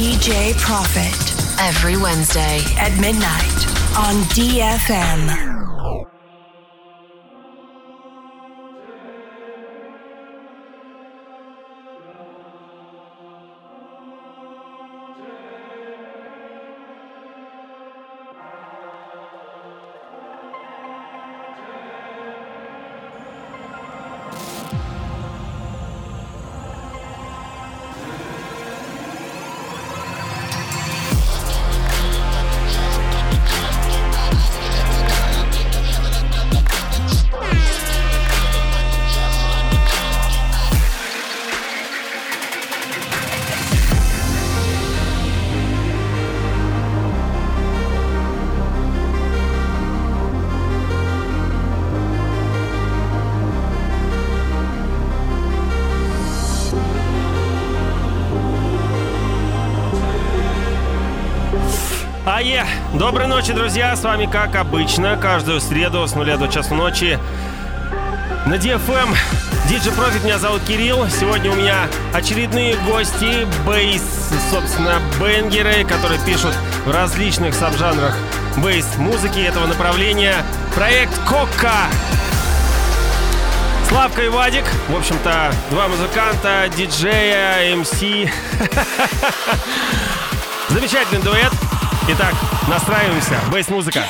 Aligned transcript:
DJ 0.00 0.56
Profit 0.56 1.60
every 1.60 1.98
Wednesday 1.98 2.60
at 2.78 2.98
midnight 2.98 3.66
on 3.98 4.14
DFM. 4.32 5.49
Ае! 62.26 62.66
Доброй 62.92 63.26
ночи, 63.26 63.52
друзья! 63.52 63.96
С 63.96 64.02
вами, 64.02 64.26
как 64.26 64.54
обычно, 64.54 65.16
каждую 65.16 65.58
среду 65.58 66.06
с 66.06 66.14
нуля 66.14 66.36
до 66.36 66.48
часу 66.48 66.74
ночи 66.74 67.18
на 68.44 68.54
DFM. 68.54 69.16
Диджи 69.68 69.90
Профит, 69.90 70.22
меня 70.22 70.38
зовут 70.38 70.62
Кирилл. 70.64 71.08
Сегодня 71.08 71.50
у 71.50 71.54
меня 71.54 71.88
очередные 72.12 72.76
гости, 72.86 73.46
бейс, 73.66 74.02
собственно, 74.50 75.00
бенгеры, 75.18 75.84
которые 75.84 76.20
пишут 76.20 76.54
в 76.84 76.90
различных 76.90 77.54
сабжанрах 77.54 78.14
бейс-музыки 78.58 79.38
этого 79.38 79.66
направления. 79.66 80.44
Проект 80.74 81.18
Кока. 81.26 81.88
Славка 83.88 84.24
и 84.24 84.28
Вадик, 84.28 84.64
в 84.88 84.96
общем-то, 84.96 85.54
два 85.70 85.88
музыканта, 85.88 86.68
диджея, 86.76 87.74
МС. 87.74 87.92
Замечательный 90.68 91.22
дуэт. 91.22 91.69
Итак, 92.12 92.34
настраиваемся. 92.66 93.38
Бейс-музыка. 93.52 94.04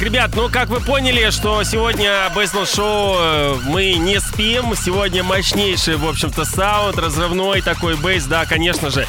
Ребят, 0.00 0.30
ну 0.34 0.48
как 0.48 0.68
вы 0.70 0.80
поняли, 0.80 1.28
что 1.28 1.62
сегодня 1.62 2.30
Бейсбол 2.34 2.64
Шоу 2.64 3.16
э, 3.18 3.56
мы 3.66 3.92
не 3.94 4.18
спим. 4.18 4.74
Сегодня 4.74 5.22
мощнейший, 5.22 5.96
в 5.96 6.08
общем-то, 6.08 6.46
саунд, 6.46 6.96
разрывной 6.96 7.60
такой 7.60 7.96
бейс, 7.96 8.24
да, 8.24 8.46
конечно 8.46 8.88
же. 8.88 9.06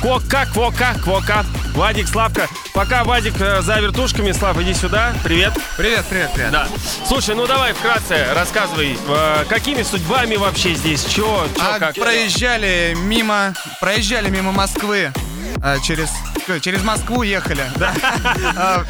Кока, 0.00 0.46
квока, 0.52 0.94
квока. 1.00 1.44
Вадик, 1.74 2.08
Славка. 2.08 2.48
Пока 2.74 3.04
Вадик 3.04 3.34
э, 3.38 3.62
за 3.62 3.78
вертушками, 3.78 4.32
Слав, 4.32 4.60
иди 4.60 4.74
сюда. 4.74 5.12
Привет. 5.22 5.52
Привет, 5.76 6.04
привет, 6.10 6.30
привет. 6.34 6.50
Да. 6.50 6.66
Слушай, 7.06 7.36
ну 7.36 7.46
давай 7.46 7.72
вкратце 7.72 8.26
рассказывай, 8.34 8.98
э, 9.06 9.44
какими 9.48 9.84
судьбами 9.84 10.34
вообще 10.34 10.74
здесь, 10.74 11.04
чё, 11.04 11.46
чё, 11.56 11.62
А 11.62 11.78
как? 11.78 11.94
проезжали 11.94 12.96
мимо, 12.96 13.54
проезжали 13.80 14.28
мимо 14.28 14.50
Москвы. 14.50 15.12
а, 15.62 15.78
через, 15.78 16.08
э, 16.48 16.58
через 16.58 16.82
Москву 16.82 17.22
ехали. 17.22 17.62
Да. 17.76 17.94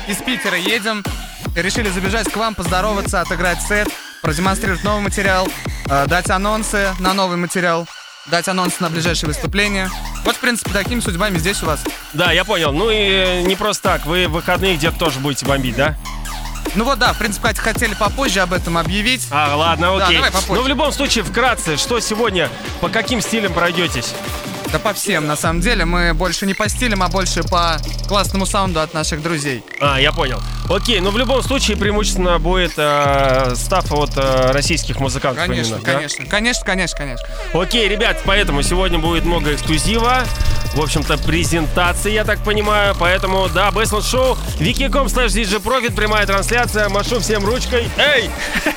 Из 0.09 0.17
Питера 0.17 0.57
едем. 0.57 1.05
Решили 1.55 1.91
забежать 1.91 2.31
к 2.31 2.37
вам, 2.37 2.55
поздороваться, 2.55 3.21
отыграть 3.21 3.61
сет, 3.63 3.89
продемонстрировать 4.23 4.83
новый 4.85 5.03
материал, 5.03 5.47
а, 5.89 6.07
дать 6.07 6.31
анонсы 6.31 6.95
на 6.99 7.13
новый 7.13 7.37
материал, 7.37 7.87
дать 8.27 8.49
анонсы 8.49 8.77
на 8.81 8.89
ближайшее 8.89 9.29
выступление. 9.29 9.91
Вот, 10.25 10.37
в 10.37 10.39
принципе, 10.41 10.73
такими 10.73 11.01
судьбами 11.01 11.37
здесь 11.39 11.63
у 11.63 11.67
вас. 11.67 11.85
Да, 12.15 12.33
я 12.33 12.45
понял. 12.45 12.73
Ну 12.73 12.89
и 12.91 12.97
э, 12.97 13.41
не 13.43 13.55
просто 13.57 13.83
так, 13.83 14.07
вы 14.07 14.29
в 14.29 14.33
выходные 14.33 14.77
где-то 14.77 14.99
тоже 14.99 15.19
будете 15.19 15.45
бомбить, 15.45 15.77
да? 15.77 15.97
Ну 16.75 16.85
вот, 16.85 16.99
да, 16.99 17.13
в 17.13 17.19
принципе, 17.19 17.53
хотели 17.55 17.93
попозже 17.95 18.41
об 18.41 18.55
этом 18.55 18.79
объявить. 18.79 19.27
А, 19.31 19.55
ладно, 19.55 19.99
Да, 19.99 20.07
окей. 20.07 20.17
давай 20.17 20.31
попозже. 20.31 20.55
Ну, 20.55 20.63
в 20.63 20.69
любом 20.69 20.91
случае, 20.93 21.23
вкратце, 21.25 21.77
что 21.77 22.01
сегодня, 22.01 22.49
по 22.81 22.89
каким 22.89 23.21
стилям 23.21 23.53
пройдетесь? 23.53 24.15
Да 24.73 24.79
по 24.79 24.95
всем, 24.95 25.27
на 25.27 25.37
самом 25.37 25.61
деле. 25.61 25.85
Мы 25.85 26.15
больше 26.15 26.47
не 26.47 26.55
по 26.55 26.67
стилям, 26.67 27.03
а 27.03 27.09
больше 27.09 27.43
по 27.43 27.77
классному 28.09 28.47
саунду 28.47 28.81
от 28.81 28.95
наших 28.95 29.23
друзей. 29.23 29.63
А, 29.81 30.01
я 30.01 30.13
понял. 30.13 30.41
Окей, 30.71 31.01
ну 31.01 31.11
в 31.11 31.19
любом 31.19 31.43
случае 31.43 31.77
преимущественно 31.77 32.39
будет 32.39 32.73
э, 32.79 33.53
став 33.55 33.93
от 33.93 34.17
э, 34.17 34.51
российских 34.53 34.99
музыкантов. 34.99 35.45
Конечно, 35.47 35.75
именно, 35.75 35.85
да? 35.85 35.93
конечно. 35.93 36.25
Конечно, 36.25 36.65
конечно, 36.65 36.97
конечно. 36.97 37.29
Окей, 37.53 37.87
ребят, 37.87 38.23
поэтому 38.25 38.63
сегодня 38.63 38.99
будет 38.99 39.27
много 39.27 39.53
эксклюзива. 39.53 40.25
В 40.75 40.81
общем-то, 40.81 41.19
презентации, 41.19 42.13
я 42.13 42.25
так 42.25 42.43
понимаю. 42.43 42.97
Поэтому, 42.99 43.49
да, 43.51 43.71
Бэсленд 43.71 44.05
Шоу, 44.05 44.39
wiki.com 44.59 45.09
slash 45.09 45.27
DJ 45.27 45.63
Profit, 45.63 45.95
прямая 45.95 46.27
трансляция. 46.27 46.89
Машу 46.89 47.21
всем 47.21 47.45
ручкой. 47.45 47.87
Эй! 47.99 48.31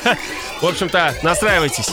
В 0.62 0.66
общем-то, 0.66 1.16
настраивайтесь. 1.24 1.90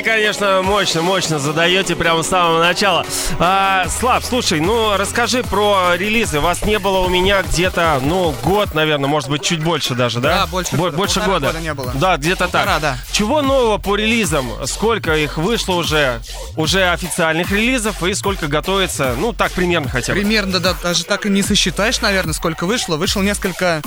Парни, 0.00 0.16
конечно, 0.16 0.62
мощно, 0.62 1.02
мощно 1.02 1.38
задаете 1.38 1.94
прямо 1.94 2.22
с 2.22 2.28
самого 2.28 2.58
начала. 2.60 3.04
А, 3.38 3.86
Слав, 3.88 4.24
слушай, 4.24 4.58
ну 4.58 4.96
расскажи 4.96 5.42
про 5.42 5.94
релизы. 5.96 6.40
Вас 6.40 6.64
не 6.64 6.78
было 6.78 7.00
у 7.00 7.08
меня 7.10 7.42
где-то, 7.42 8.00
ну, 8.02 8.34
год, 8.42 8.74
наверное, 8.74 9.08
может 9.08 9.28
быть, 9.28 9.42
чуть 9.42 9.62
больше 9.62 9.94
даже, 9.94 10.20
да? 10.20 10.40
Да, 10.40 10.46
больше 10.46 10.74
Бо- 10.76 10.84
года. 10.84 10.96
Больше 10.96 11.20
года. 11.20 11.46
года 11.48 11.60
не 11.60 11.74
было. 11.74 11.92
Да, 11.94 12.16
где-то 12.16 12.44
Полтора, 12.44 12.80
так. 12.80 12.82
да. 12.82 12.98
Чего 13.20 13.42
нового 13.42 13.76
по 13.76 13.96
релизам? 13.96 14.50
Сколько 14.66 15.14
их 15.14 15.36
вышло 15.36 15.74
уже? 15.74 16.22
Уже 16.56 16.88
официальных 16.88 17.52
релизов 17.52 18.02
и 18.02 18.14
сколько 18.14 18.46
готовится? 18.46 19.14
Ну, 19.18 19.34
так 19.34 19.52
примерно 19.52 19.90
хотя 19.90 20.14
бы. 20.14 20.20
Примерно, 20.20 20.58
да, 20.58 20.74
даже 20.82 21.04
так 21.04 21.26
и 21.26 21.28
не 21.28 21.42
сосчитаешь, 21.42 22.00
наверное, 22.00 22.32
сколько 22.32 22.64
вышло. 22.64 22.96
Вышло 22.96 23.20
несколько 23.20 23.82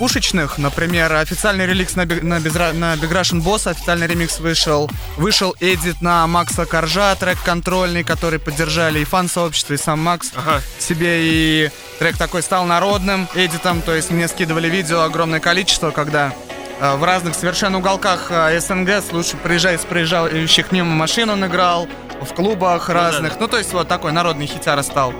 пушечных, 0.00 0.58
например, 0.58 1.12
официальный 1.12 1.64
реликс 1.64 1.94
на, 1.94 2.06
на, 2.06 2.38
Безра- 2.40 2.72
на 2.72 2.94
Big 2.94 3.12
Russian 3.12 3.40
Boss, 3.40 3.70
официальный 3.70 4.08
ремикс 4.08 4.40
вышел. 4.40 4.90
Вышел 5.16 5.54
эдит 5.60 6.02
на 6.02 6.26
Макса 6.26 6.66
Коржа, 6.66 7.14
трек 7.14 7.40
контрольный, 7.44 8.02
который 8.02 8.40
поддержали 8.40 8.98
и 8.98 9.04
фан-сообщество, 9.04 9.74
и 9.74 9.76
сам 9.76 10.00
Макс 10.00 10.32
Ага. 10.34 10.60
себе. 10.80 11.20
И 11.20 11.70
трек 12.00 12.16
такой 12.16 12.42
стал 12.42 12.64
народным 12.64 13.28
эдитом, 13.36 13.80
то 13.80 13.94
есть 13.94 14.10
мне 14.10 14.26
скидывали 14.26 14.68
видео 14.68 15.02
огромное 15.02 15.38
количество, 15.38 15.92
когда 15.92 16.34
в 16.80 17.04
разных 17.04 17.34
совершенно 17.34 17.78
уголках 17.78 18.26
э, 18.30 18.60
СНГ 18.60 19.02
слушай, 19.08 19.36
проезжая 19.36 19.78
с 19.78 19.84
проезжающих 19.84 20.72
мимо 20.72 20.94
машин 20.94 21.30
он 21.30 21.44
играл, 21.46 21.88
в 22.20 22.34
клубах 22.34 22.88
разных. 22.88 23.38
Ну, 23.40 23.48
то 23.48 23.58
есть 23.58 23.72
вот 23.72 23.88
такой 23.88 24.12
народный 24.12 24.46
хитяра 24.46 24.82
стал. 24.82 25.12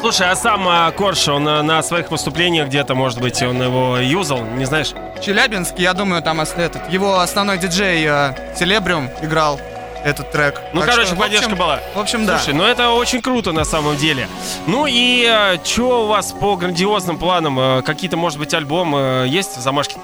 Слушай, 0.00 0.30
а 0.30 0.34
сам 0.36 0.66
а, 0.66 0.90
Корж, 0.90 1.28
он 1.28 1.46
а, 1.46 1.62
на 1.62 1.80
своих 1.82 2.10
выступлениях 2.10 2.66
где-то, 2.66 2.96
может 2.96 3.20
быть, 3.20 3.40
он 3.40 3.62
его 3.62 3.98
юзал, 3.98 4.42
не 4.44 4.64
знаешь? 4.64 4.92
Челябинск, 5.24 5.74
я 5.78 5.94
думаю, 5.94 6.22
там 6.22 6.40
этот, 6.40 6.90
его 6.90 7.20
основной 7.20 7.58
диджей 7.58 8.04
э, 8.04 8.34
Селебриум 8.56 9.10
играл 9.22 9.60
этот 10.04 10.32
трек. 10.32 10.60
Ну, 10.72 10.80
Так 10.80 10.90
короче, 10.90 11.06
что, 11.06 11.14
в 11.14 11.18
поддержка 11.20 11.46
общем- 11.46 11.58
была. 11.58 11.80
В 11.94 12.00
общем, 12.00 12.26
да. 12.26 12.38
Слушай, 12.38 12.54
ну 12.54 12.64
это 12.64 12.90
очень 12.90 13.22
круто 13.22 13.52
на 13.52 13.64
самом 13.64 13.96
деле. 13.96 14.28
Ну 14.66 14.86
и 14.88 15.56
что 15.64 16.04
у 16.04 16.06
вас 16.08 16.32
по 16.32 16.56
грандиозным 16.56 17.18
планам? 17.18 17.58
Э, 17.60 17.82
Какие-то, 17.82 18.16
может 18.16 18.40
быть, 18.40 18.52
альбом 18.54 18.96
э, 18.96 19.26
есть 19.28 19.54
замашки? 19.60 19.98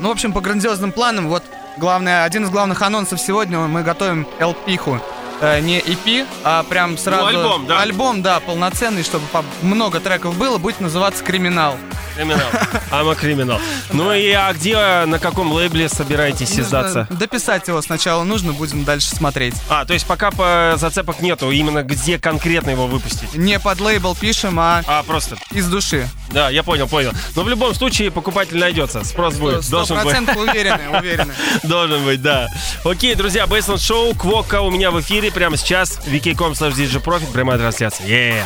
Ну, 0.00 0.08
в 0.08 0.12
общем, 0.12 0.32
по 0.32 0.40
грандиозным 0.40 0.92
планам, 0.92 1.28
вот 1.28 1.42
главное, 1.76 2.24
один 2.24 2.44
из 2.44 2.50
главных 2.50 2.82
анонсов 2.82 3.20
сегодня 3.20 3.58
мы 3.58 3.82
готовим 3.82 4.26
LP-ху. 4.38 5.00
Э, 5.40 5.60
не 5.60 5.78
EP, 5.80 6.26
а 6.44 6.62
прям 6.64 6.98
сразу... 6.98 7.22
Ну, 7.22 7.28
альбом, 7.28 7.66
да. 7.66 7.80
Альбом, 7.80 8.22
да, 8.22 8.40
полноценный, 8.40 9.02
чтобы 9.04 9.24
много 9.62 10.00
треков 10.00 10.36
было, 10.36 10.58
будет 10.58 10.80
называться 10.80 11.22
«Криминал». 11.22 11.76
Криминал. 12.16 12.48
Ама 12.90 13.14
криминал. 13.14 13.60
Ну 13.92 14.12
и 14.12 14.32
а 14.32 14.52
где, 14.52 15.04
на 15.06 15.20
каком 15.20 15.52
лейбле 15.52 15.88
собираетесь 15.88 16.58
издаться? 16.58 17.06
Дописать 17.10 17.68
его 17.68 17.80
сначала 17.80 18.24
нужно, 18.24 18.52
будем 18.52 18.82
дальше 18.82 19.10
смотреть. 19.10 19.54
А, 19.68 19.84
то 19.84 19.92
есть 19.94 20.04
пока 20.04 20.32
по 20.32 20.74
зацепок 20.76 21.20
нету, 21.20 21.52
именно 21.52 21.84
где 21.84 22.18
конкретно 22.18 22.70
его 22.70 22.88
выпустить? 22.88 23.34
Не 23.34 23.60
под 23.60 23.80
лейбл 23.80 24.16
пишем, 24.16 24.58
а 24.58 24.82
А, 24.88 25.04
просто, 25.04 25.36
из 25.52 25.68
души. 25.68 26.08
да, 26.30 26.50
я 26.50 26.64
понял, 26.64 26.88
понял. 26.88 27.12
Но 27.36 27.44
в 27.44 27.48
любом 27.48 27.72
случае 27.72 28.10
покупатель 28.10 28.58
найдется, 28.58 29.04
спрос 29.04 29.36
будет, 29.36 29.70
должен 29.70 30.02
быть. 30.02 30.36
уверены, 30.36 30.98
уверены. 30.98 31.32
Должен 31.62 32.04
быть, 32.04 32.20
да. 32.20 32.48
Окей, 32.84 33.14
друзья, 33.14 33.46
Бейсленд 33.46 33.80
Шоу, 33.80 34.12
Квока 34.14 34.60
у 34.62 34.70
меня 34.70 34.90
в 34.90 35.00
эфире 35.00 35.27
прямо 35.30 35.56
сейчас. 35.56 35.98
wiki.com 36.06 36.54
slash 36.54 36.74
DJ 36.74 37.32
прямая 37.32 37.58
трансляция. 37.58 38.06
Yeah. 38.06 38.44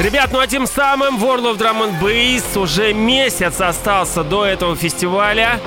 Ребят, 0.00 0.30
ну 0.32 0.40
а 0.40 0.46
тем 0.46 0.66
самым 0.66 1.18
World 1.22 1.44
of 1.44 1.58
Drum 1.58 1.82
and 1.82 2.00
Bass 2.00 2.58
уже 2.58 2.94
месяц 2.94 3.60
остался 3.60 4.24
до 4.24 4.46
этого 4.46 4.74
фестиваля. 4.74 5.60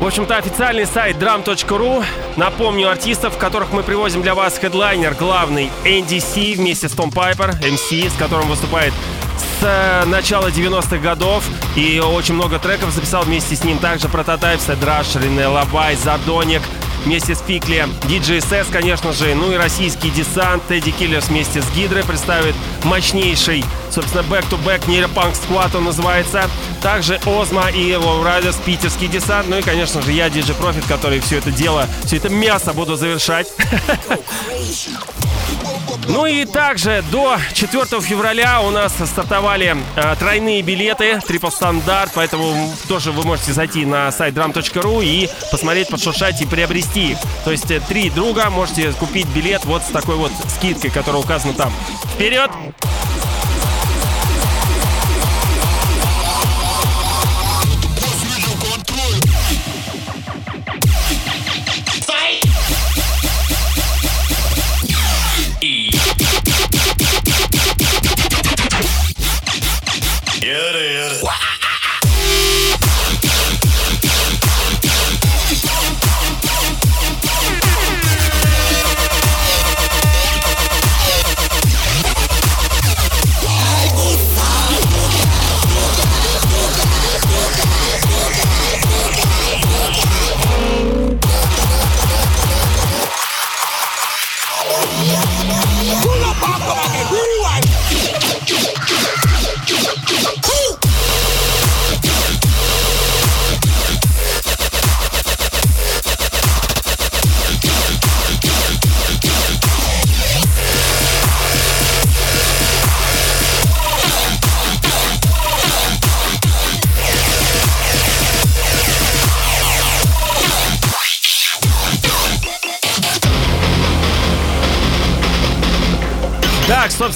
В 0.00 0.06
общем-то, 0.06 0.36
официальный 0.36 0.86
сайт 0.86 1.16
drum.ru. 1.16 2.04
Напомню 2.36 2.88
артистов, 2.88 3.36
которых 3.36 3.72
мы 3.72 3.82
привозим 3.82 4.22
для 4.22 4.36
вас. 4.36 4.56
Хедлайнер 4.56 5.14
главный 5.14 5.72
NDC 5.84 6.54
вместе 6.54 6.88
с 6.88 6.92
Том 6.92 7.10
Пайпер, 7.10 7.50
MC, 7.60 8.08
с 8.08 8.16
которым 8.16 8.46
выступает 8.48 8.92
с 9.36 9.64
э, 9.64 10.04
начала 10.04 10.50
90-х 10.50 10.98
годов. 10.98 11.42
И 11.74 11.98
очень 11.98 12.34
много 12.34 12.60
треков 12.60 12.92
записал 12.92 13.24
вместе 13.24 13.56
с 13.56 13.64
ним. 13.64 13.78
Также 13.78 14.08
Прототайп, 14.08 14.60
Седраш, 14.60 15.16
Рене 15.16 15.48
Лабай, 15.48 15.96
Задоник 15.96 16.62
вместе 17.04 17.34
с 17.34 17.40
Фикли. 17.40 17.86
DJ 18.04 18.38
SS, 18.38 18.66
конечно 18.70 19.12
же. 19.12 19.34
Ну 19.34 19.50
и 19.50 19.56
российский 19.56 20.10
десант. 20.10 20.62
Тедди 20.68 20.92
Киллерс 20.92 21.28
вместе 21.28 21.60
с 21.60 21.70
Гидрой 21.72 22.04
представит 22.04 22.54
мощнейший, 22.84 23.64
собственно, 23.90 24.22
back-to-back 24.22 24.88
нейропанк 24.88 25.36
сквад 25.36 25.74
он 25.74 25.84
называется. 25.84 26.48
Также 26.82 27.20
Озма 27.26 27.70
и 27.70 27.90
Low 27.92 28.22
Riders, 28.24 28.56
питерский 28.64 29.08
десант. 29.08 29.48
Ну 29.48 29.58
и, 29.58 29.62
конечно 29.62 30.02
же, 30.02 30.12
я, 30.12 30.28
DJ 30.28 30.58
Profit, 30.58 30.86
который 30.88 31.20
все 31.20 31.38
это 31.38 31.50
дело, 31.50 31.86
все 32.04 32.16
это 32.16 32.28
мясо 32.28 32.72
буду 32.72 32.96
завершать. 32.96 33.48
Ну 36.08 36.24
и 36.24 36.46
также 36.46 37.04
до 37.10 37.36
4 37.52 38.00
февраля 38.00 38.62
у 38.62 38.70
нас 38.70 38.94
стартовали 38.94 39.76
э, 39.96 40.16
тройные 40.18 40.62
билеты, 40.62 41.20
трипл 41.20 41.50
стандарт, 41.50 42.12
поэтому 42.14 42.72
тоже 42.88 43.12
вы 43.12 43.24
можете 43.24 43.52
зайти 43.52 43.84
на 43.84 44.10
сайт 44.10 44.34
drum.ru 44.34 45.04
и 45.04 45.28
посмотреть, 45.50 45.88
подшуршать 45.88 46.40
и 46.40 46.46
приобрести. 46.46 47.16
То 47.44 47.50
есть 47.50 47.70
э, 47.70 47.80
три 47.80 48.08
друга 48.08 48.48
можете 48.48 48.92
купить 48.92 49.26
билет 49.28 49.66
вот 49.66 49.82
с 49.82 49.88
такой 49.88 50.16
вот 50.16 50.32
скидкой, 50.48 50.90
которая 50.90 51.22
указана 51.22 51.52
там. 51.52 51.72
Вперед! 52.14 52.50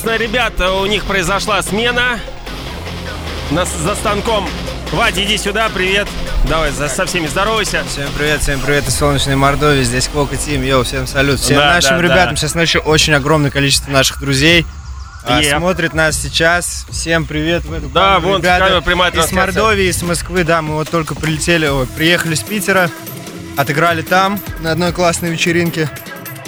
Собственно, 0.02 0.16
ребята, 0.16 0.73
у 0.73 0.87
них 0.87 1.04
произошла 1.04 1.62
смена. 1.62 2.18
Нас 3.52 3.68
за 3.73 3.94
станком. 3.94 4.49
Вадь, 4.90 5.16
иди 5.16 5.38
сюда, 5.38 5.68
привет. 5.73 6.09
Давай, 6.49 6.73
за- 6.73 6.88
со 6.88 7.06
всеми 7.06 7.28
здоровайся. 7.28 7.85
Всем 7.88 8.09
привет, 8.18 8.40
всем 8.42 8.59
привет 8.61 8.88
из 8.88 8.97
солнечной 8.97 9.37
Мордовии. 9.37 9.85
Здесь 9.85 10.09
Квока 10.09 10.37
Тим. 10.37 10.62
Йоу, 10.64 10.82
всем 10.82 11.06
салют. 11.06 11.38
Всем 11.38 11.56
Да, 11.59 11.75
нашим 11.75 11.99
да, 11.99 12.02
ребятам. 12.02 12.30
да. 12.30 12.37
Сейчас 12.37 12.54
ночью 12.56 12.80
очень 12.80 13.14
огромное 13.14 13.50
количество 13.52 13.90
наших 13.92 14.18
друзей. 14.21 14.66
а, 15.25 15.40
Е. 15.40 15.56
смотрит 15.56 15.94
нас 15.94 16.16
сейчас. 16.21 16.85
Всем 16.90 17.25
привет 17.26 17.64
в 17.64 17.73
эту 17.73 17.88
Да, 17.90 18.14
камеру, 18.14 18.28
вон 18.32 18.40
ребята. 18.40 18.64
камера, 18.64 18.80
прямая 18.80 19.11
Из 19.11 19.14
трансляция. 19.14 19.47
Мордовии, 19.47 19.85
из 19.87 20.02
Москвы, 20.02 20.42
да, 20.42 20.62
мы 20.62 20.75
вот 20.75 20.90
только 20.90 21.14
прилетели, 21.14 21.68
ой, 21.68 21.87
приехали 21.87 22.35
с 22.35 22.40
Питера, 22.42 22.90
отыграли 23.56 24.02
там 24.02 24.40
на 24.62 24.73
одной 24.73 24.90
классной 24.90 25.30
вечеринке. 25.30 25.88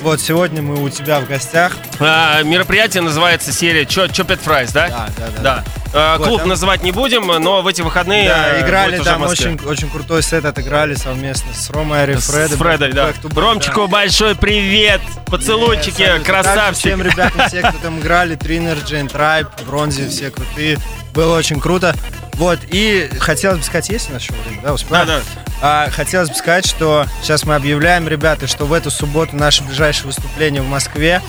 Вот 0.04 0.20
сегодня 0.20 0.60
мы 0.60 0.82
у 0.84 0.90
тебя 0.90 1.18
в 1.18 1.26
гостях. 1.26 1.72
А, 1.98 2.42
мероприятие 2.42 3.02
называется 3.02 3.52
серия 3.54 3.86
Чо 3.86 4.06
Чопет 4.06 4.38
Фрайс, 4.38 4.70
да? 4.70 4.88
Да, 4.88 5.08
да, 5.16 5.26
да. 5.34 5.42
Да. 5.42 5.64
А, 5.94 6.18
Вот, 6.18 6.26
клуб 6.26 6.40
там- 6.40 6.50
называть 6.50 6.82
не 6.82 6.92
будем, 6.92 7.26
но 7.26 7.62
в 7.62 7.66
эти 7.66 7.80
выходные 7.80 8.28
Да, 8.28 8.58
э, 8.58 8.60
играли 8.60 8.98
там 8.98 9.22
очень, 9.22 9.58
очень 9.64 9.88
крутой 9.88 10.22
сет, 10.22 10.44
отыграли 10.44 10.94
совместно 10.94 11.54
с 11.54 11.70
Ромой 11.70 12.18
С 12.18 12.26
Фредом. 12.26 12.58
Фредой, 12.58 12.92
да. 12.92 13.14
Ромчику 13.34 13.86
большой 13.86 14.34
привет! 14.34 15.00
Поцелуйчики. 15.24 16.04
Также 16.04 16.22
красавчик! 16.22 16.80
Всем 16.80 17.00
ребятам, 17.02 17.48
все, 17.48 17.60
кто 17.62 17.78
там 17.78 17.98
играли, 18.00 18.34
Тринерджи, 18.34 19.08
Трайб, 19.10 19.48
Бронзи, 19.66 20.10
все 20.10 20.30
крутые. 20.30 20.76
Было 21.14 21.38
очень 21.38 21.60
круто. 21.60 21.94
Вот, 22.34 22.58
и 22.68 23.10
хотелось 23.20 23.58
бы 23.58 23.64
сказать, 23.64 23.88
есть 23.90 24.10
у 24.10 24.12
нас 24.12 24.22
еще 24.22 24.32
время, 24.32 24.60
да, 24.62 24.74
успеваем? 24.74 25.06
Да, 25.06 25.18
да. 25.18 25.24
А, 25.62 25.90
хотелось 25.90 26.28
бы 26.28 26.34
сказать, 26.34 26.66
что 26.66 27.06
сейчас 27.22 27.44
мы 27.44 27.54
объявляем, 27.54 28.08
ребята, 28.08 28.46
что 28.46 28.66
в 28.66 28.72
эту 28.72 28.90
субботу 28.90 29.36
наше 29.36 29.62
ближайшее 29.62 30.06
выступление 30.06 30.60
в 30.60 30.68
Москве. 30.68 31.22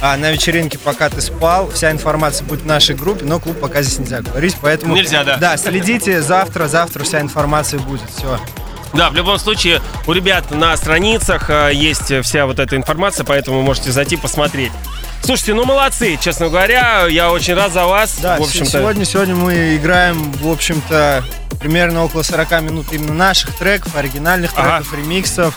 А 0.00 0.16
на 0.16 0.30
вечеринке, 0.30 0.78
пока 0.78 1.08
ты 1.08 1.20
спал, 1.20 1.70
вся 1.70 1.90
информация 1.90 2.46
будет 2.46 2.62
в 2.62 2.66
нашей 2.66 2.94
группе, 2.94 3.24
но 3.24 3.40
клуб 3.40 3.58
пока 3.58 3.82
здесь 3.82 3.98
нельзя 3.98 4.20
говорить, 4.20 4.56
поэтому... 4.60 4.94
Нельзя, 4.94 5.24
да. 5.24 5.36
Да, 5.38 5.56
следите, 5.56 6.20
завтра, 6.20 6.68
завтра 6.68 7.04
вся 7.04 7.20
информация 7.20 7.80
будет, 7.80 8.08
все. 8.10 8.38
Да, 8.92 9.10
в 9.10 9.14
любом 9.14 9.38
случае, 9.38 9.80
у 10.06 10.12
ребят 10.12 10.50
на 10.50 10.76
страницах 10.76 11.50
э, 11.50 11.70
есть 11.72 12.12
вся 12.22 12.46
вот 12.46 12.60
эта 12.60 12.76
информация, 12.76 13.24
поэтому 13.24 13.62
можете 13.62 13.90
зайти 13.90 14.16
посмотреть. 14.16 14.72
Слушайте, 15.24 15.54
ну 15.54 15.64
молодцы, 15.64 16.18
честно 16.20 16.48
говоря, 16.50 17.06
я 17.06 17.30
очень 17.32 17.54
рад 17.54 17.72
за 17.72 17.86
вас. 17.86 18.18
Да, 18.20 18.36
в 18.36 18.42
общем-то. 18.42 18.70
сегодня, 18.70 19.04
сегодня 19.06 19.34
мы 19.34 19.74
играем, 19.76 20.30
в 20.32 20.48
общем-то, 20.50 21.24
примерно 21.58 22.04
около 22.04 22.22
40 22.22 22.60
минут 22.60 22.92
именно 22.92 23.14
наших 23.14 23.56
треков, 23.56 23.96
оригинальных 23.96 24.50
Ага. 24.54 24.80
треков, 24.82 24.92
ремиксов. 24.98 25.54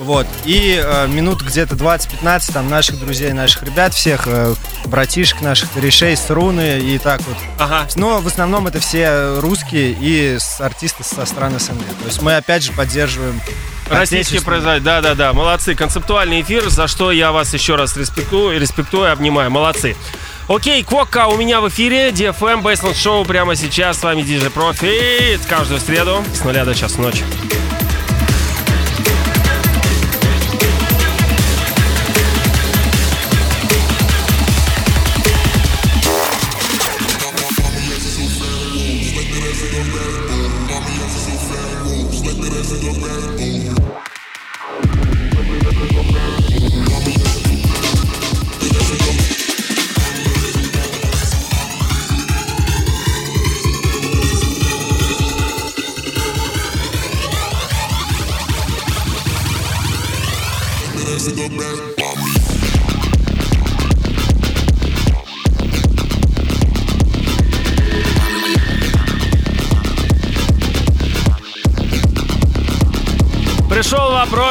Вот. 0.00 0.26
И 0.44 0.78
э, 0.84 1.06
минут 1.08 1.40
где-то 1.40 1.74
20-15 1.76 2.52
там 2.52 2.68
наших 2.68 3.00
друзей, 3.00 3.32
наших 3.32 3.62
ребят, 3.62 3.94
всех 3.94 4.24
э, 4.26 4.54
братишек 4.84 5.40
наших, 5.40 5.72
корешей, 5.72 6.14
с 6.14 6.28
руны 6.28 6.78
и 6.80 6.98
так 6.98 7.22
вот. 7.22 7.36
Ага. 7.58 7.86
Но 7.94 8.20
в 8.20 8.26
основном 8.26 8.66
это 8.66 8.80
все 8.80 9.40
русские 9.40 9.96
и 9.98 10.36
артисты 10.58 11.02
со 11.04 11.24
стран 11.24 11.58
СНГ. 11.58 11.86
То 12.02 12.06
есть 12.06 12.20
мы 12.20 12.36
опять 12.36 12.62
же 12.62 12.72
поддерживаем 12.72 13.40
Российские 13.88 14.40
производители, 14.42 14.84
да-да-да, 14.84 15.32
молодцы. 15.32 15.74
Концептуальный 15.74 16.40
эфир, 16.40 16.68
за 16.68 16.86
что 16.88 17.12
я 17.12 17.32
вас 17.32 17.54
еще 17.54 17.76
раз 17.76 17.96
респектую, 17.96 18.60
респектую, 18.60 19.12
обнимаю, 19.12 19.50
молодцы. 19.50 19.96
Окей, 20.48 20.82
Квокка 20.84 21.26
у 21.26 21.36
меня 21.36 21.60
в 21.60 21.68
эфире, 21.68 22.10
DFM 22.10 22.62
Baseline 22.62 22.92
Show 22.92 23.26
прямо 23.26 23.56
сейчас. 23.56 23.98
С 23.98 24.02
вами 24.02 24.22
DJ 24.22 24.52
Profit. 24.52 25.40
Каждую 25.48 25.80
среду 25.80 26.22
с 26.34 26.44
нуля 26.44 26.64
до 26.64 26.74
часу 26.74 27.00
ночи. 27.00 27.24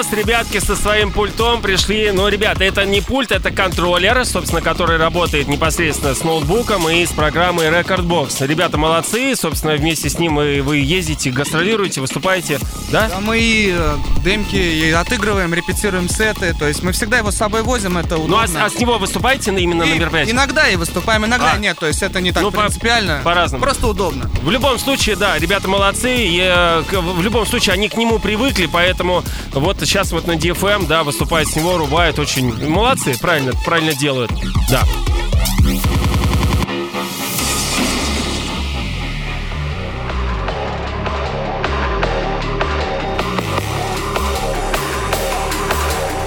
Вопрос, 0.05 0.25
ребятки 0.25 0.59
со 0.59 0.75
своим 0.75 1.11
пультом 1.11 1.61
пришли. 1.61 2.11
Ну, 2.11 2.27
ребята, 2.27 2.63
это 2.63 2.85
не 2.85 3.01
пульт, 3.01 3.31
это 3.31 3.51
контроллер, 3.51 4.23
собственно, 4.25 4.61
который 4.61 4.97
работает 4.97 5.47
непосредственно 5.47 6.13
с 6.15 6.23
ноутбуком 6.23 6.87
и 6.89 7.05
с 7.05 7.09
программой 7.11 7.67
Recordbox. 7.67 8.45
Ребята 8.45 8.77
молодцы, 8.77 9.35
собственно, 9.35 9.73
вместе 9.75 10.09
с 10.09 10.19
ним 10.19 10.35
вы, 10.35 10.61
вы 10.61 10.77
ездите, 10.77 11.31
гастролируете, 11.31 12.01
выступаете, 12.01 12.59
да? 12.91 13.07
Да, 13.09 13.19
мы 13.19 13.39
и 13.39 13.73
э, 13.75 13.95
демки 14.23 14.55
и 14.55 14.91
отыгрываем, 14.91 15.53
репетируем 15.53 16.09
сеты, 16.09 16.55
то 16.57 16.67
есть 16.67 16.83
мы 16.83 16.91
всегда 16.91 17.17
его 17.17 17.31
с 17.31 17.35
собой 17.37 17.61
возим, 17.63 17.97
это 17.97 18.15
Ну, 18.17 18.21
а, 18.37 18.43
удобно. 18.43 18.65
а 18.65 18.69
с 18.69 18.75
него 18.79 18.97
выступаете 18.97 19.51
именно 19.51 19.83
И 19.83 19.93
на 19.93 19.95
мероприятии? 19.99 20.31
иногда 20.31 20.67
и 20.69 20.75
выступаем, 20.75 21.25
иногда 21.25 21.53
А. 21.53 21.57
нет, 21.57 21.77
то 21.79 21.87
есть 21.87 22.01
это 22.03 22.21
не 22.21 22.31
так 22.31 22.43
Ну, 22.43 22.51
по- 22.51 22.61
принципиально. 22.61 23.21
по-разному. 23.23 23.63
Просто 23.63 23.87
удобно. 23.87 24.29
В 24.43 24.49
любом 24.51 24.77
случае, 24.79 25.15
да, 25.15 25.37
ребята 25.39 25.67
молодцы. 25.67 26.15
и, 26.15 26.39
э, 26.41 26.83
в 26.91 27.21
любом 27.21 27.45
случае, 27.45 27.73
они 27.73 27.89
к 27.89 27.97
нему 27.97 28.19
привыкли, 28.19 28.67
поэтому 28.71 29.23
вот 29.51 29.85
сейчас 29.95 30.11
вот 30.11 30.27
на 30.27 30.33
DFM, 30.33 30.87
да, 30.87 31.05
выступают 31.05 31.47
с 31.47 31.55
него, 31.55 31.77
рубают 31.77 32.19
очень... 32.19 32.51
Молодцы, 32.67 33.17
правильно, 33.17 33.53
правильно 33.63 33.93
делают, 33.93 34.29
да. 34.69 34.83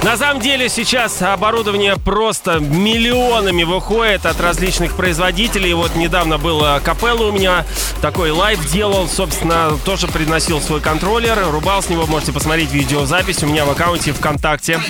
На 0.08 0.16
самом 0.16 0.40
деле 0.40 0.70
сейчас 0.70 1.20
оборудование 1.20 1.94
просто 1.96 2.60
миллионами 2.60 3.62
выходит 3.62 4.24
от 4.24 4.40
различных 4.40 4.96
производителей. 4.96 5.74
Вот 5.74 5.96
недавно 5.96 6.38
было 6.38 6.80
капелла 6.82 7.28
у 7.28 7.32
меня, 7.32 7.66
такой 8.00 8.30
live 8.30 8.58
делал, 8.72 9.06
собственно, 9.06 9.76
тоже 9.84 10.08
приносил 10.08 10.62
свой 10.62 10.80
контроллер, 10.80 11.38
рубал 11.50 11.82
с 11.82 11.90
него, 11.90 12.06
можете 12.06 12.32
посмотреть 12.32 12.72
видеозапись 12.72 13.42
у 13.42 13.48
меня 13.48 13.66
в 13.66 13.70
аккаунте 13.70 14.14
ВКонтакте. 14.14 14.80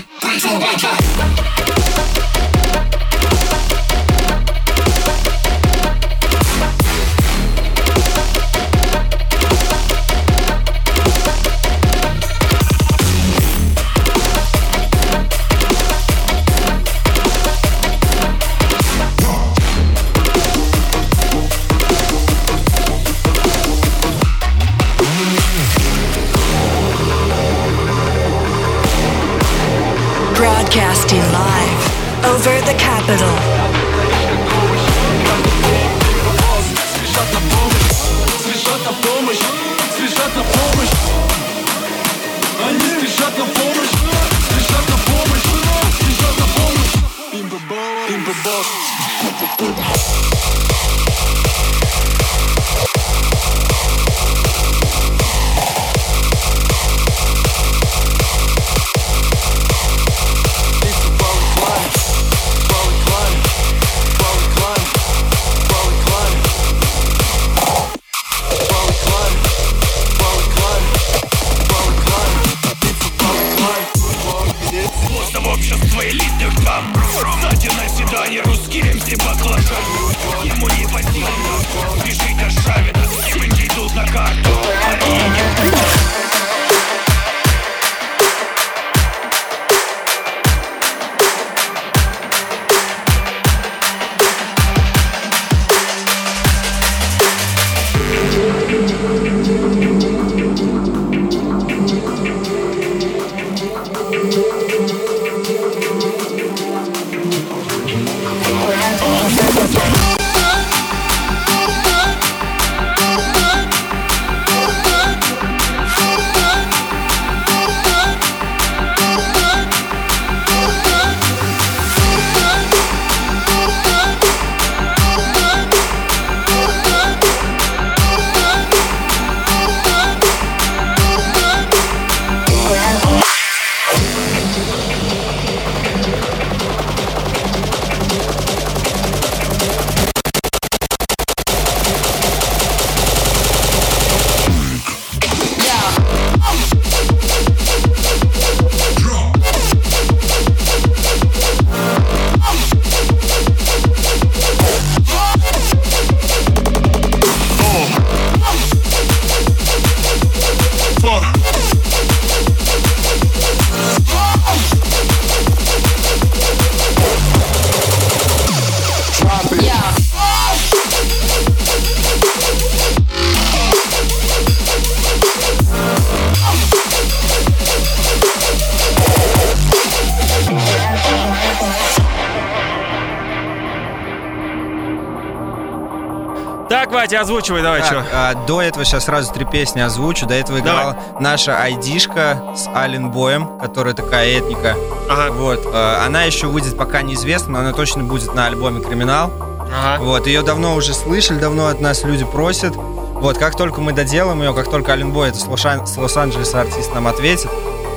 Ватя, 187.08 187.22
озвучивай 187.22 187.62
давай, 187.62 187.80
Так, 187.80 187.88
что. 187.88 188.04
а, 188.12 188.34
до 188.46 188.60
этого 188.60 188.84
сейчас 188.84 189.06
сразу 189.06 189.32
три 189.32 189.46
песни 189.46 189.80
озвучу. 189.80 190.26
До 190.26 190.34
этого 190.34 190.58
играла 190.58 190.94
наша 191.20 191.58
айдишка 191.58 192.52
с 192.54 192.66
Ален 192.68 193.10
Боем, 193.10 193.58
которая 193.58 193.94
такая 193.94 194.38
этника. 194.38 194.76
Ага. 195.08 195.32
Вот. 195.32 195.60
а, 195.72 196.04
Она 196.04 196.24
еще 196.24 196.48
выйдет 196.48 196.76
пока 196.76 197.00
неизвестно, 197.00 197.54
но 197.54 197.58
она 197.60 197.72
точно 197.72 198.04
будет 198.04 198.34
на 198.34 198.44
альбоме 198.44 198.82
Криминал. 198.82 199.32
Ага. 199.58 200.02
Вот. 200.04 200.26
Ее 200.26 200.42
давно 200.42 200.74
уже 200.74 200.92
слышали, 200.92 201.38
давно 201.38 201.68
от 201.68 201.80
нас 201.80 202.04
люди 202.04 202.26
просят. 202.26 202.74
Вот, 202.76 203.38
как 203.38 203.56
только 203.56 203.80
мы 203.80 203.92
доделаем 203.94 204.42
ее, 204.42 204.52
как 204.52 204.70
только 204.70 204.92
Ален 204.92 205.10
Бой, 205.10 205.30
это 205.30 205.38
с 205.38 205.96
Лос-Анджелеса 205.96 206.60
артист 206.60 206.92
нам 206.94 207.06
ответит. 207.06 207.48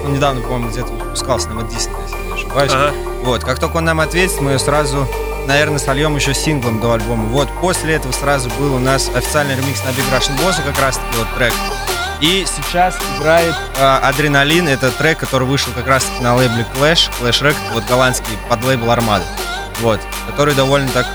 Он 0.05 0.13
недавно, 0.13 0.39
по-моему, 0.39 0.69
где-то 0.69 0.87
выпускался 0.93 1.49
нам 1.49 1.59
от 1.59 1.67
Диснея, 1.67 1.97
если 2.09 2.27
не 2.27 2.33
ошибаюсь. 2.33 2.71
Ага. 2.73 2.93
Вот, 3.25 3.43
как 3.43 3.59
только 3.59 3.75
он 3.75 3.83
нам 3.83 3.99
ответит, 3.99 4.39
мы 4.39 4.51
ее 4.51 4.59
сразу, 4.59 5.05
наверное, 5.47 5.79
сольем 5.79 6.15
еще 6.15 6.33
синглом 6.33 6.79
до 6.79 6.93
альбома. 6.93 7.25
Вот, 7.25 7.49
после 7.59 7.95
этого 7.95 8.11
сразу 8.11 8.49
был 8.59 8.75
у 8.75 8.79
нас 8.79 9.09
официальный 9.13 9.55
ремикс 9.55 9.83
на 9.83 9.89
Big 9.89 10.05
Russian 10.11 10.37
Boss, 10.39 10.63
как 10.63 10.79
раз 10.79 10.97
таки 10.97 11.17
вот 11.17 11.27
трек. 11.35 11.53
И 12.21 12.45
сейчас 12.45 12.95
играет 13.17 13.55
а, 13.79 13.99
Адреналин, 14.03 14.67
это 14.67 14.91
трек, 14.91 15.17
который 15.17 15.47
вышел 15.47 15.73
как 15.73 15.87
раз 15.87 16.05
на 16.21 16.35
лейбле 16.35 16.65
Clash, 16.75 17.09
Clash 17.19 17.41
Record, 17.41 17.73
вот 17.73 17.83
голландский 17.85 18.37
под 18.47 18.63
лейбл 18.63 18.91
Армада. 18.91 19.25
Вот, 19.79 19.99
который 20.27 20.53
довольно 20.53 20.89
так 20.89 21.07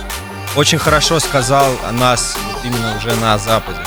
очень 0.57 0.79
хорошо 0.79 1.21
сказал 1.21 1.71
о 1.87 1.93
нас 1.93 2.37
вот 2.53 2.65
именно 2.65 2.97
уже 2.97 3.15
на 3.17 3.39
Западе. 3.39 3.79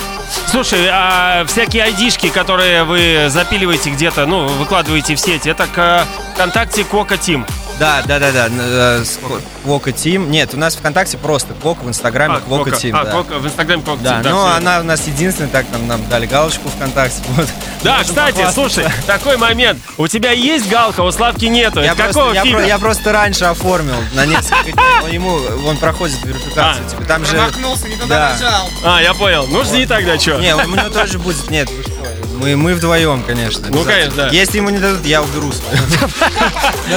Слушай, 0.47 0.88
а 0.91 1.43
всякие 1.45 1.84
айдишки, 1.84 2.30
которые 2.30 2.84
вы 2.84 3.25
запиливаете 3.30 3.89
где-то, 3.89 4.25
ну, 4.25 4.47
выкладываете 4.47 5.15
в 5.15 5.19
сеть, 5.19 5.47
это 5.47 5.67
к 5.67 6.06
ВКонтакте 6.34 6.84
Кока 6.84 7.17
Тим. 7.17 7.45
Да, 7.80 8.02
да, 8.06 8.20
да, 8.20 8.32
да. 8.32 8.48
э, 8.50 9.04
с- 9.06 9.20
Квока 9.63 9.92
Тим. 9.92 10.30
Нет, 10.32 10.54
у 10.54 10.58
нас 10.58 10.76
ВКонтакте 10.76 11.18
просто 11.18 11.54
Квок, 11.62 11.82
в 11.82 11.88
Инстаграме 11.88 12.39
Квока 12.39 12.72
Тим. 12.72 12.96
а, 12.96 13.06
да. 13.06 13.12
Кока- 13.12 13.39
в 13.39 13.46
Инстаграме 13.48 13.82
Кока 13.84 14.00
Да, 14.04 14.13
Тим. 14.15 14.24
так, 14.24 14.32
но 14.34 14.46
всё. 14.48 14.56
она 14.58 14.80
у 14.80 14.84
нас 14.84 15.08
единственная, 15.08 15.50
так 15.50 15.65
там 15.68 15.88
нам 15.88 16.02
дали 16.10 16.26
галочку 16.26 16.70
ВКонтакте. 16.70 17.22
Вот. 17.30 17.48
Да, 17.84 17.98
Можем 18.00 18.08
кстати, 18.08 18.48
слушай, 18.54 18.86
такой 19.08 19.38
момент. 19.38 19.80
У 19.98 20.08
тебя 20.08 20.32
есть 20.32 20.68
галка, 20.70 21.02
у 21.02 21.12
Славки 21.12 21.46
нету. 21.46 21.80
Я 21.80 21.94
Это 21.94 22.04
просто, 22.04 22.13
какого 22.20 22.34
я, 22.34 22.44
фильма? 22.44 22.60
про- 22.60 22.68
я 22.68 22.78
просто 22.80 23.12
раньше 23.13 23.46
оформил 23.46 23.96
на 24.13 24.26
несколько 24.26 24.72
дней. 24.74 25.13
Ему, 25.13 25.39
он 25.65 25.78
проходит 25.78 26.18
верификацию. 26.26 26.86
А. 26.86 26.89
типа, 26.89 27.04
там 27.06 27.26
же... 27.26 27.32
Промахнулся, 27.38 27.88
не 27.88 27.96
туда 27.96 28.08
Да. 28.08 28.30
нажал. 28.34 28.70
А, 28.84 29.02
я 29.02 29.13
понял. 29.13 29.48
Ну, 29.50 29.63
жди 29.63 29.86
тогда, 29.86 30.20
что. 30.20 30.38
Не, 30.39 30.56
у 30.56 30.62
него 30.68 30.89
тоже 30.89 31.18
будет. 31.20 31.50
Нет, 31.50 31.70
вы 31.70 31.84
что? 31.84 31.94
Мы, 32.39 32.56
мы 32.56 32.73
вдвоем, 32.73 33.21
конечно. 33.23 33.67
Ну, 33.69 33.84
конечно, 33.84 34.13
да. 34.15 34.30
Если 34.30 34.58
ему 34.58 34.69
не 34.69 34.78
дадут, 34.80 35.06
я 35.06 35.21
уберу 35.21 35.52
свою. 35.52 35.78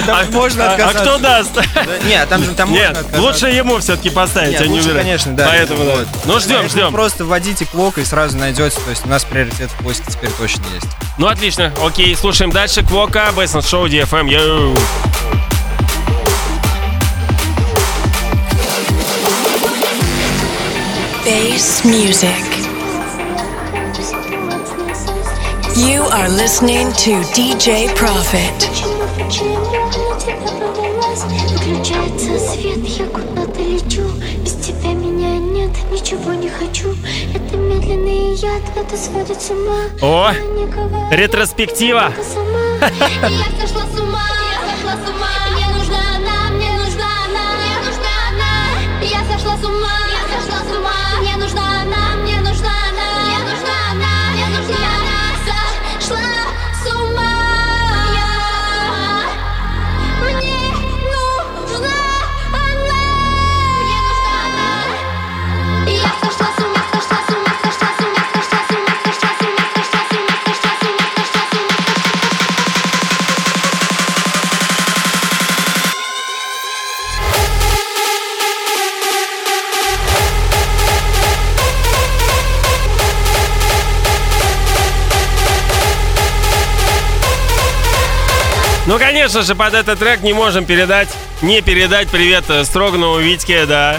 Там 0.07 0.16
А, 0.20 0.24
можно 0.31 0.64
а- 0.66 0.70
а 0.70 0.74
отказаться. 0.74 1.00
кто 1.02 1.18
даст? 1.18 1.50
Да, 1.55 1.62
Нет, 2.09 2.28
там 2.28 2.44
же 2.44 2.52
там 2.52 2.68
можно 2.68 2.81
Нет, 2.83 2.90
отказаться. 2.96 3.20
лучше 3.20 3.46
ему 3.48 3.78
все-таки 3.78 4.11
поставить, 4.11 4.61
а 4.61 4.66
не 4.66 4.78
убирать. 4.78 4.98
конечно, 5.02 5.35
да. 5.35 5.46
Поэтому, 5.48 5.85
да. 5.85 5.94
Ну, 6.26 6.38
ждем, 6.38 6.68
ждем. 6.68 6.92
Просто 6.92 7.24
вводите 7.24 7.66
Квок 7.66 7.98
и 7.98 8.05
сразу 8.05 8.38
найдете. 8.38 8.76
То 8.85 8.90
есть 8.90 9.05
у 9.05 9.09
нас 9.09 9.24
приоритет 9.24 9.70
в 9.72 9.83
поиске 9.83 10.05
теперь 10.09 10.31
точно 10.38 10.62
есть. 10.74 10.87
Ну, 11.18 11.26
отлично. 11.26 11.72
Окей, 11.85 12.14
слушаем 12.14 12.52
дальше. 12.52 12.83
Квока, 12.85 13.33
Бейсен 13.33 13.62
Шоу, 13.62 13.88
DFM. 13.88 14.28
Йоу. 14.31 14.74
Bass 21.24 21.83
music. 21.85 22.51
You 25.74 26.02
are 26.02 26.28
listening 26.28 26.92
to 27.04 27.22
DJ 27.32 27.88
Profit. 27.94 28.68
Выключается 31.50 32.38
свет, 32.38 32.78
я 32.85 33.06
куда-то 33.06 33.61
лечу 33.62 34.02
Без 34.42 34.52
тебя 34.54 34.92
меня 34.92 35.38
нет, 35.38 35.70
ничего 35.90 36.35
не 36.35 36.48
хочу 36.48 36.94
Это 37.35 37.56
медленный 37.56 38.35
яд, 38.35 38.62
это 38.76 38.96
сводит 38.96 39.40
с 39.40 39.50
ума 39.50 39.85
О, 40.02 40.32
ретроспектива. 41.11 42.12
Я 42.80 43.66
сошла 43.66 43.82
с 43.87 44.00
ума, 44.00 44.28
я 44.52 44.76
сошла 44.76 44.92
с 44.92 45.08
ума 45.08 45.28
Мне 45.54 45.66
нужна 45.76 45.98
она, 46.16 46.50
мне 46.56 46.72
нужна 46.72 47.06
она 47.26 47.44
Мне 47.56 47.76
нужна 47.87 48.12
она 48.28 48.52
Я 49.02 49.24
сошла 49.24 49.56
с 49.56 49.64
ума, 49.64 50.01
Ну, 88.87 88.99
конечно 88.99 89.42
же, 89.42 89.55
под 89.55 89.75
этот 89.75 89.99
трек 90.01 90.23
не 90.23 90.33
можем 90.33 90.64
передать, 90.64 91.09
не 91.40 91.61
передать 91.61 92.09
привет 92.09 92.45
э, 92.49 92.64
Строганову 92.64 93.18
Витьке, 93.18 93.64
да. 93.64 93.97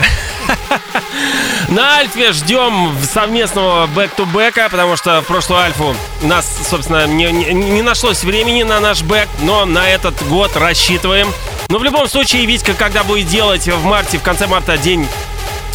На 1.69 1.99
Альфе 1.99 2.33
ждем 2.33 2.93
совместного 3.11 3.87
back-to-back 3.87 4.56
а, 4.56 4.67
потому 4.69 4.97
что 4.97 5.21
в 5.21 5.25
прошлую 5.25 5.61
Альфу 5.61 5.95
у 6.21 6.27
нас, 6.27 6.45
собственно, 6.69 7.07
не, 7.07 7.31
не- 7.31 7.53
не 7.53 7.81
нашлось 7.81 8.23
времени 8.25 8.63
на 8.63 8.81
наш 8.81 9.03
back, 9.03 9.29
но 9.41 9.63
на 9.65 9.89
этот 9.89 10.21
год 10.27 10.51
рассчитываем. 10.57 11.31
Но 11.69 11.79
в 11.79 11.83
любом 11.85 12.09
случае, 12.09 12.45
Витька, 12.45 12.73
когда 12.73 13.05
будет 13.05 13.27
делать 13.27 13.65
в 13.65 13.85
марте, 13.85 14.17
в 14.17 14.21
конце 14.21 14.47
марта 14.47 14.77
день 14.77 15.07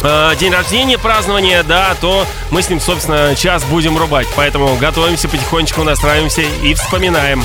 э, 0.03 0.33
день 0.39 0.53
рождения, 0.53 0.99
празднование, 0.99 1.63
да, 1.63 1.95
то 1.99 2.27
мы 2.51 2.61
с 2.61 2.69
ним, 2.69 2.79
собственно, 2.79 3.35
час 3.35 3.63
будем 3.63 3.97
рубать. 3.97 4.27
Поэтому 4.35 4.75
готовимся 4.75 5.27
потихонечку, 5.27 5.83
настраиваемся 5.83 6.41
и 6.41 6.75
вспоминаем. 6.75 7.43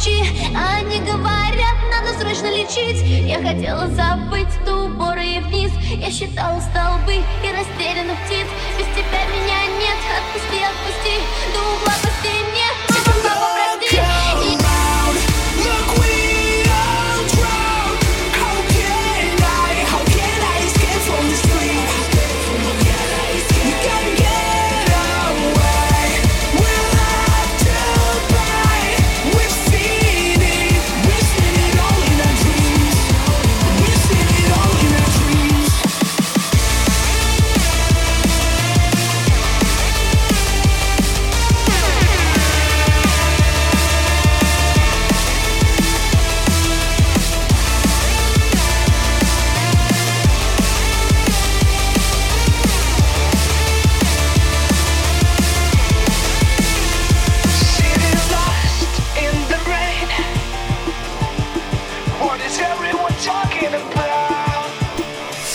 Лучи 0.00 0.24
Они 0.54 0.98
говорят, 1.00 1.76
надо 1.90 2.18
срочно 2.18 2.46
лечить. 2.46 3.02
Я 3.02 3.40
хотела 3.40 3.86
забыть 3.88 4.64
до 4.64 4.84
упора 4.84 5.22
и 5.22 5.40
вниз 5.40 5.70
Я 5.90 6.10
считала 6.10 6.60
столбы 6.60 7.14
и 7.14 7.52
растерянных 7.52 8.18
птиц. 8.26 8.46
Без 8.78 8.86
тебя 8.86 9.24
меня 9.26 9.66
нет, 9.78 9.98
отпусти, 10.18 10.64
отпусти. 10.64 11.20
До 11.54 12.09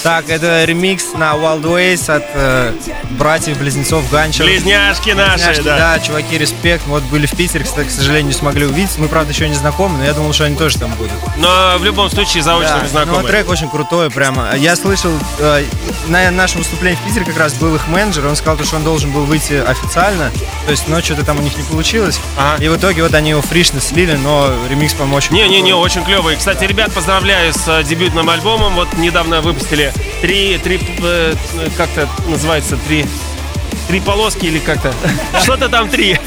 Так, 0.05 0.29
это 0.29 0.63
ремикс 0.65 1.13
на 1.15 1.33
Wild 1.33 1.63
Ways 1.63 2.15
от 2.15 2.23
э, 2.35 2.73
братьев-близнецов 3.17 4.07
Ганчев. 4.11 4.45
Близняшки 4.45 5.09
наши, 5.09 5.37
Близняшки, 5.37 5.63
да. 5.63 5.77
да, 5.77 5.99
чуваки, 5.99 6.37
респект. 6.37 6.85
Вот 6.85 7.01
были 7.05 7.25
в 7.25 7.31
Питере, 7.31 7.63
кстати, 7.63 7.87
к 7.87 7.91
сожалению, 7.91 8.27
не 8.27 8.33
смогли 8.33 8.67
увидеть. 8.67 8.99
Мы, 8.99 9.07
правда, 9.07 9.33
еще 9.33 9.49
не 9.49 9.55
знакомы, 9.55 9.97
но 9.97 10.05
я 10.05 10.13
думал, 10.13 10.31
что 10.31 10.43
они 10.43 10.55
тоже 10.57 10.77
там 10.77 10.91
будут. 10.91 11.11
Но 11.37 11.75
в 11.79 11.83
любом 11.83 12.11
случае 12.11 12.43
заочно 12.43 12.75
Да, 12.75 12.81
мы 12.83 12.87
знакомы. 12.87 13.21
Ну, 13.23 13.27
трек 13.27 13.49
очень 13.49 13.67
крутой, 13.67 14.11
прямо. 14.11 14.55
Я 14.55 14.75
слышал, 14.75 15.11
э, 15.39 15.65
на 16.07 16.29
нашем 16.29 16.59
выступлении 16.59 16.99
в 16.99 17.07
Питере 17.07 17.25
как 17.25 17.37
раз 17.37 17.55
был 17.55 17.73
их 17.73 17.87
менеджер, 17.87 18.27
он 18.27 18.35
сказал, 18.35 18.63
что 18.63 18.75
он 18.75 18.83
должен 18.83 19.09
был 19.09 19.25
выйти 19.25 19.53
официально, 19.53 20.31
то 20.65 20.71
есть, 20.71 20.87
но 20.87 21.01
что-то 21.01 21.25
там 21.25 21.39
у 21.39 21.41
них 21.41 21.57
не 21.57 21.63
получилось. 21.63 22.19
Ага. 22.37 22.63
И 22.63 22.67
в 22.67 22.77
итоге 22.77 23.01
вот 23.01 23.15
они 23.15 23.31
его 23.31 23.41
фришно 23.41 23.81
слили, 23.81 24.13
но 24.13 24.53
ремикс, 24.69 24.93
по-моему, 24.93 25.15
очень 25.15 25.33
Не-не-не, 25.33 25.73
очень 25.73 26.05
клевый. 26.05 26.35
Кстати, 26.35 26.63
ребят, 26.65 26.93
поздравляю 26.93 27.51
с 27.55 27.67
э, 27.67 27.83
дебютным 27.83 28.29
альбомом. 28.29 28.75
Вот 28.75 28.93
недавно 28.99 29.41
выпустили 29.41 29.94
три, 30.21 30.57
три, 30.57 30.79
э, 31.03 31.33
как-то 31.77 32.09
называется, 32.27 32.77
три, 32.87 33.05
три 33.87 33.99
полоски 33.99 34.45
или 34.45 34.59
как-то. 34.59 34.93
Что-то 35.41 35.69
там 35.69 35.89
три. 35.89 36.17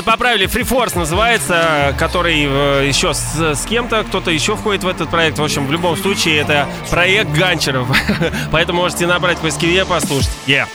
Вот, 0.00 0.06
поправили, 0.06 0.48
Free 0.48 0.66
Force 0.66 0.96
называется, 0.96 1.94
который 1.98 2.46
э, 2.48 2.88
еще 2.88 3.12
с, 3.12 3.38
с 3.38 3.66
кем-то, 3.66 4.02
кто-то 4.04 4.30
еще 4.30 4.56
входит 4.56 4.82
в 4.82 4.88
этот 4.88 5.10
проект. 5.10 5.38
В 5.38 5.44
общем, 5.44 5.66
в 5.66 5.72
любом 5.72 5.94
случае, 5.94 6.38
это 6.38 6.66
проект 6.88 7.30
ганчеров. 7.32 7.86
Поэтому 8.50 8.80
можете 8.80 9.06
набрать 9.06 9.36
в 9.36 9.42
поисковике, 9.42 9.84
послушать. 9.84 10.30
Yeah. 10.46 10.66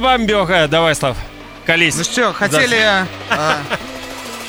Бомбеха. 0.00 0.66
Давай, 0.68 0.94
Слав, 0.94 1.16
колись. 1.66 1.96
Ну 1.96 2.04
что, 2.04 2.32
хотели 2.32 3.06
э, 3.30 3.56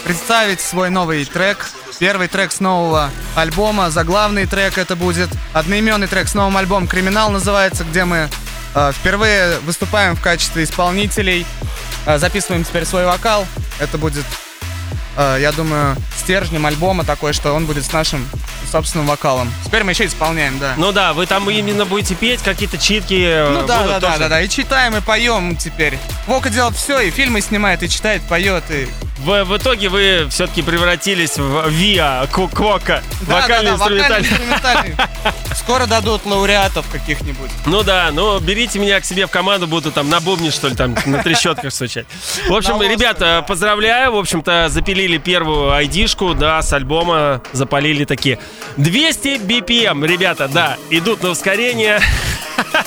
представить 0.03 0.61
свой 0.61 0.89
новый 0.89 1.25
трек. 1.25 1.69
Первый 1.99 2.27
трек 2.27 2.51
с 2.51 2.59
нового 2.59 3.11
альбома. 3.35 3.91
Заглавный 3.91 4.47
трек 4.47 4.77
это 4.77 4.95
будет 4.95 5.29
одноименный 5.53 6.07
трек 6.07 6.27
с 6.27 6.33
новым 6.33 6.57
альбомом 6.57 6.87
«Криминал» 6.87 7.29
называется, 7.29 7.83
где 7.83 8.05
мы 8.05 8.27
э, 8.73 8.91
впервые 8.93 9.59
выступаем 9.59 10.15
в 10.15 10.21
качестве 10.21 10.63
исполнителей. 10.63 11.45
Э, 12.07 12.17
записываем 12.17 12.63
теперь 12.63 12.85
свой 12.85 13.05
вокал. 13.05 13.45
Это 13.79 13.97
будет, 13.99 14.25
э, 15.17 15.37
я 15.41 15.51
думаю, 15.51 15.95
стержнем 16.17 16.65
альбома 16.65 17.03
такой, 17.03 17.33
что 17.33 17.53
он 17.53 17.67
будет 17.67 17.85
с 17.85 17.93
нашим 17.93 18.27
собственным 18.71 19.07
вокалом. 19.07 19.51
Теперь 19.65 19.83
мы 19.83 19.91
еще 19.91 20.05
исполняем, 20.05 20.57
да. 20.59 20.73
Ну 20.77 20.91
да, 20.91 21.13
вы 21.13 21.25
там 21.25 21.49
именно 21.49 21.85
будете 21.85 22.15
петь, 22.15 22.41
какие-то 22.41 22.77
читки 22.77 23.21
э, 23.23 23.49
Ну 23.49 23.65
да, 23.65 23.85
да, 23.85 23.99
да, 23.99 24.17
да, 24.17 24.29
да. 24.29 24.41
И 24.41 24.49
читаем, 24.49 24.95
и 24.95 25.01
поем 25.01 25.55
теперь. 25.55 25.97
Вока 26.27 26.49
делает 26.49 26.75
все, 26.75 26.99
и 26.99 27.11
фильмы 27.11 27.41
снимает, 27.41 27.83
и 27.83 27.89
читает, 27.89 28.21
поет, 28.23 28.63
и 28.69 28.87
В, 29.23 29.43
в 29.43 29.57
итоге 29.57 29.89
вы 29.89 30.27
все-таки 30.29 30.61
превратились 30.63 31.37
в 31.37 31.69
ВИА, 31.69 32.27
Кокока, 32.31 33.03
Да, 33.21 33.47
да, 33.47 33.61
да, 33.61 33.75
вокально-инструментальный. 33.77 34.29
вокально-инструментальный. 34.49 34.95
Скоро 35.55 35.85
дадут 35.85 36.25
лауреатов 36.25 36.89
каких-нибудь. 36.91 37.51
Ну 37.67 37.83
да, 37.83 38.09
ну 38.11 38.39
берите 38.39 38.79
меня 38.79 38.99
к 38.99 39.05
себе 39.05 39.27
в 39.27 39.29
команду, 39.29 39.67
буду 39.67 39.91
там 39.91 40.09
на 40.09 40.19
бубне, 40.19 40.49
что 40.49 40.69
ли, 40.69 40.75
там 40.75 40.95
на 41.05 41.21
трещотках 41.21 41.71
стучать. 41.71 42.07
В 42.47 42.53
общем, 42.53 42.79
На 42.79 42.83
ребята, 42.89 43.45
поздравляю, 43.47 44.11
в 44.13 44.17
общем-то, 44.17 44.69
запилили 44.69 45.17
первую 45.17 45.71
айдишку, 45.71 46.33
да, 46.33 46.61
с 46.61 46.73
альбома 46.73 47.41
запалили 47.51 48.05
такие. 48.05 48.39
200 48.77 49.41
BPM, 49.41 50.05
ребята, 50.05 50.47
да, 50.47 50.77
идут 50.89 51.21
на 51.21 51.29
ускорение. 51.29 51.99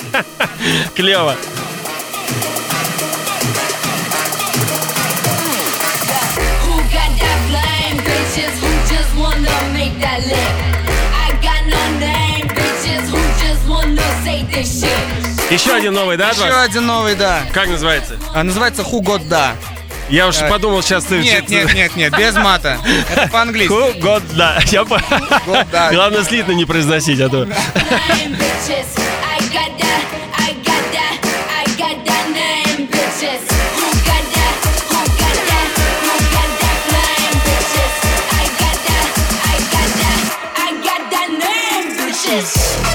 Клево. 0.95 1.35
Bitches? 8.35 8.59
Who 8.61 8.67
just 8.89 9.15
wanna 9.17 9.51
make 9.73 9.97
that 9.99 10.19
lick? 10.25 10.53
I 11.13 11.31
got 11.41 11.65
no 11.67 11.99
name, 11.99 12.47
bitches. 12.49 13.09
Who 13.09 13.19
just 13.43 13.67
wanna 13.67 14.01
say 14.23 14.43
this 14.51 14.81
shit? 14.81 15.51
Еще 15.51 15.73
один 15.75 15.93
новый, 15.93 16.17
да, 16.17 16.29
Еще 16.31 16.43
один 16.45 16.85
новый, 16.87 17.15
да. 17.15 17.43
Как 17.53 17.67
называется? 17.67 18.17
А, 18.33 18.43
называется 18.43 18.81
Who 18.81 19.01
Got 19.01 19.27
Da. 19.27 19.55
Я 20.09 20.27
уж 20.27 20.37
Э, 20.37 20.49
подумал, 20.49 20.83
сейчас 20.83 21.03
ты... 21.05 21.17
Нет, 21.19 21.49
нет, 21.49 21.73
нет, 21.73 21.95
нет, 21.95 22.15
без 22.17 22.35
мата. 22.35 22.77
Это 23.11 23.27
по-английски. 23.31 23.73
Who 23.73 23.99
got 23.99 24.21
да. 24.35 24.59
Я 24.67 24.85
по- 24.85 24.95
God, 24.95 25.67
да. 25.71 25.91
Главное 25.91 26.23
слитно 26.23 26.51
не 26.51 26.65
произносить, 26.65 27.19
а 27.21 27.29
то... 27.29 27.47
This. 42.35 42.94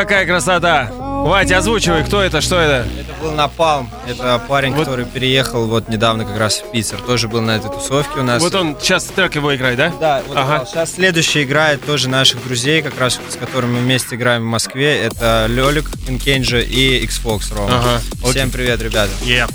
Какая 0.00 0.24
красота! 0.26 0.90
Ватя, 0.92 1.58
озвучивай, 1.58 2.02
кто 2.04 2.22
это, 2.22 2.40
что 2.40 2.58
это? 2.58 2.88
Это 2.98 3.12
был 3.22 3.32
Напалм. 3.32 3.90
Это 4.08 4.40
парень, 4.48 4.74
который 4.74 5.04
переехал 5.04 5.66
вот 5.66 5.90
недавно 5.90 6.24
как 6.24 6.38
раз 6.38 6.60
в 6.60 6.70
Питер. 6.70 6.98
Тоже 7.02 7.28
был 7.28 7.42
на 7.42 7.56
этой 7.56 7.70
тусовке 7.70 8.20
у 8.20 8.22
нас. 8.22 8.42
Вот 8.42 8.54
он 8.54 8.76
сейчас 8.80 9.04
трек 9.04 9.34
его 9.34 9.54
играет, 9.54 9.76
да? 9.76 9.92
Да, 10.00 10.22
вот 10.26 10.36
Ага. 10.38 10.64
Сейчас 10.64 10.94
следующий 10.94 11.42
играет 11.42 11.84
тоже 11.84 12.08
наших 12.08 12.42
друзей, 12.42 12.80
как 12.80 12.98
раз 12.98 13.20
с 13.28 13.36
которыми 13.36 13.74
мы 13.74 13.80
вместе 13.80 14.16
играем 14.16 14.42
в 14.42 14.46
Москве. 14.46 15.02
Это 15.02 15.44
Лёлик, 15.48 15.90
Инкенджи 16.08 16.62
и 16.62 17.04
Xbox 17.06 17.54
Рома. 17.54 17.78
Ага, 17.80 18.30
Всем 18.30 18.50
привет, 18.50 18.80
ребята. 18.80 19.10
Е. 19.22 19.46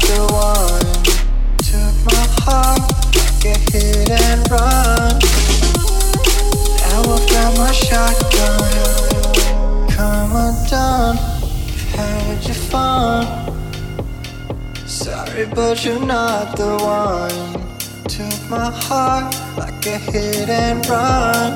the 0.00 0.22
one. 0.32 1.02
Took 1.68 1.94
my 2.04 2.26
heart, 2.44 2.82
get 3.40 3.60
hit 3.72 4.10
and 4.10 4.50
run. 4.50 5.18
Now 6.80 7.00
I've 7.14 7.28
got 7.30 7.56
my 7.56 7.72
shotgun. 7.72 8.70
Come 9.90 10.36
undone, 10.36 11.16
had 11.94 12.44
your 12.44 12.54
fun. 12.54 13.26
Sorry, 14.86 15.46
but 15.46 15.84
you're 15.84 16.04
not 16.04 16.56
the 16.56 16.76
one. 16.78 17.52
Took 18.08 18.50
my 18.50 18.70
heart 18.70 19.34
like 19.56 19.86
a 19.86 19.98
hit 19.98 20.48
and 20.48 20.86
run. 20.88 21.50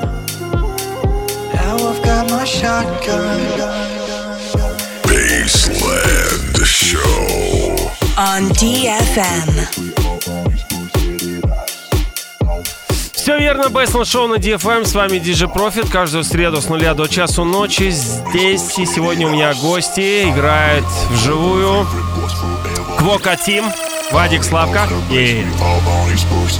Now 1.55 1.77
I've 1.77 2.03
got 2.03 2.31
my 2.31 2.44
shotgun. 2.44 3.95
Baseland 5.46 6.64
Show. 6.64 7.90
On 8.16 8.50
DFM. 8.50 9.68
Все 13.12 13.38
верно, 13.38 13.68
Бейсленд 13.68 14.09
Шоу 14.09 14.26
на 14.26 14.35
DFM. 14.35 14.85
С 14.85 14.92
вами 14.92 15.18
DJ 15.18 15.46
Profit. 15.54 15.88
Каждую 15.88 16.24
среду 16.24 16.61
с 16.61 16.68
нуля 16.68 16.94
до 16.94 17.06
часу 17.06 17.44
ночи. 17.44 17.90
Здесь 17.90 18.76
и 18.76 18.87
сегодня 18.87 19.28
у 19.28 19.30
меня 19.30 19.54
гости. 19.54 20.28
Играет 20.28 20.85
вживую 21.11 21.87
Квока 22.98 23.37
Тим. 23.37 23.66
Вадик 24.11 24.42
Славка. 24.42 24.88
И 25.12 25.46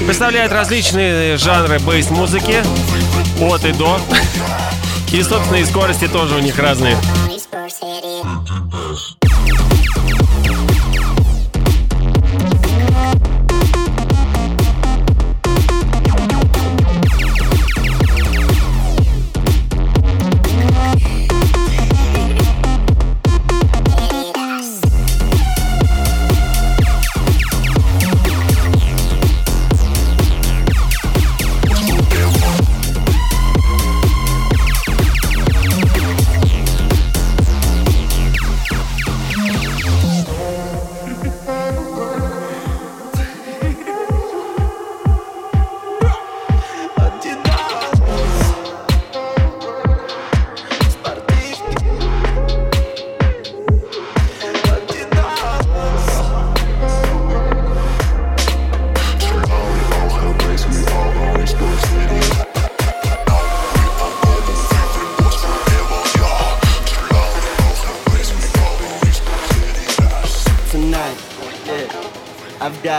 представляет 0.07 0.53
различные 0.53 1.37
жанры 1.38 1.81
бейс-музыки. 1.81 2.62
От 3.40 3.64
и 3.64 3.72
до. 3.72 4.01
И, 5.12 5.22
собственно, 5.22 5.57
и 5.57 5.64
скорости 5.64 6.07
тоже 6.09 6.35
у 6.35 6.40
них 6.40 6.59
разные. 6.59 6.96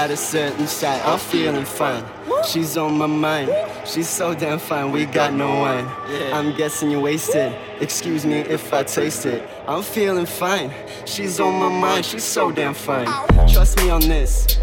Got 0.07 0.13
a 0.13 0.17
certain 0.17 0.67
side, 0.67 1.01
I'm 1.01 1.19
feeling 1.19 1.65
fine. 1.65 2.01
She's 2.47 2.77
on 2.77 2.97
my 2.97 3.07
mind, 3.07 3.51
she's 3.85 4.07
so 4.07 4.33
damn 4.33 4.57
fine, 4.57 4.93
we 4.93 5.05
got 5.05 5.33
no 5.33 5.47
wine. 5.47 5.85
I'm 6.31 6.55
guessing 6.55 6.89
you're 6.89 7.01
wasted, 7.01 7.53
excuse 7.81 8.25
me 8.25 8.35
if 8.35 8.73
I 8.73 8.83
taste 8.83 9.25
it. 9.25 9.43
I'm 9.67 9.83
feeling 9.83 10.25
fine, 10.25 10.71
she's 11.05 11.41
on 11.41 11.55
my 11.55 11.67
mind, 11.67 12.05
she's 12.05 12.23
so 12.23 12.53
damn 12.53 12.73
fine. 12.73 13.07
Trust 13.51 13.79
me 13.79 13.89
on 13.89 13.99
this, 13.99 14.57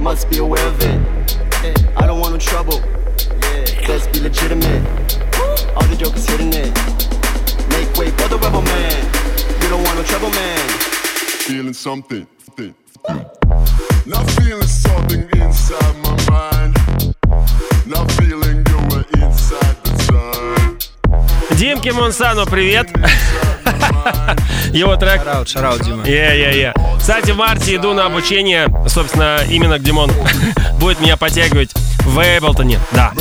must 0.00 0.30
be 0.30 0.38
aware 0.38 0.66
of 0.66 0.80
it. 0.80 0.98
I 1.98 2.06
don't 2.06 2.18
want 2.18 2.32
no 2.32 2.38
trouble, 2.38 2.80
let's 3.86 4.06
be 4.06 4.20
legitimate. 4.20 4.82
All 5.76 5.86
the 5.88 5.96
jokers 5.98 6.26
hitting 6.26 6.54
it. 6.54 6.72
Make 7.68 7.92
way 7.98 8.08
for 8.12 8.28
the 8.28 8.38
rebel 8.40 8.62
man, 8.62 9.04
you 9.62 9.68
don't 9.68 9.82
want 9.82 9.98
no 9.98 10.04
trouble, 10.04 10.30
man. 10.30 10.68
Feeling 11.44 11.74
something. 11.74 12.26
something, 12.46 12.74
something. 14.06 14.10
Not 14.10 14.30
feeling 14.30 14.68
something 14.68 15.28
inside 15.40 15.96
my 16.02 16.16
mind. 16.30 17.14
Not 17.86 18.10
feeling 18.12 18.64
you 18.68 18.78
were 18.90 19.04
inside 19.14 19.76
the 19.84 19.92
sun. 20.02 20.78
Димке 21.56 21.92
Монсану, 21.92 22.46
привет. 22.46 22.88
Его 24.72 24.96
трек 24.96 25.22
Шараут, 25.22 25.48
шараут, 25.48 25.82
Дима. 25.82 26.06
Е-е-е. 26.06 26.74
Кстати, 26.98 27.30
в 27.30 27.36
марте 27.36 27.76
иду 27.76 27.94
на 27.94 28.06
обучение, 28.06 28.68
собственно, 28.88 29.40
именно 29.48 29.78
где 29.78 29.86
Димон 29.86 30.10
будет 30.78 31.00
меня 31.00 31.16
подтягивать 31.16 31.70
в 32.04 32.18
Эйблтоне. 32.18 32.78
Да. 32.92 33.12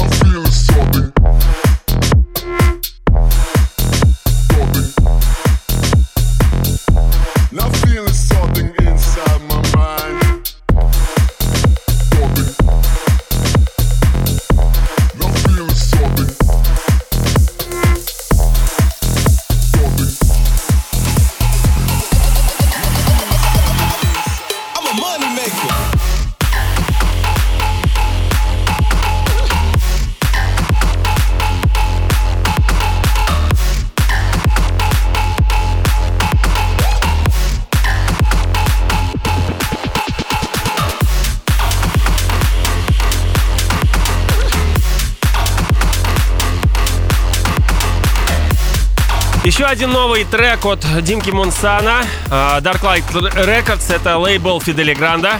Еще 49.65 49.71
один 49.71 49.93
новый 49.93 50.23
трек 50.25 50.63
от 50.67 50.85
Димки 51.01 51.31
Мунсана. 51.31 52.03
А, 52.29 52.61
Darklight 52.61 53.03
Records. 53.33 53.91
Это 53.91 54.15
лейбл 54.19 54.61
Фидели 54.61 54.93
Гранда. 54.93 55.39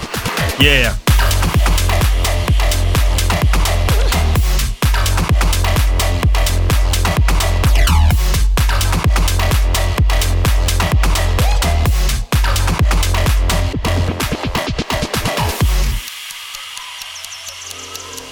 Yeah. 0.58 0.94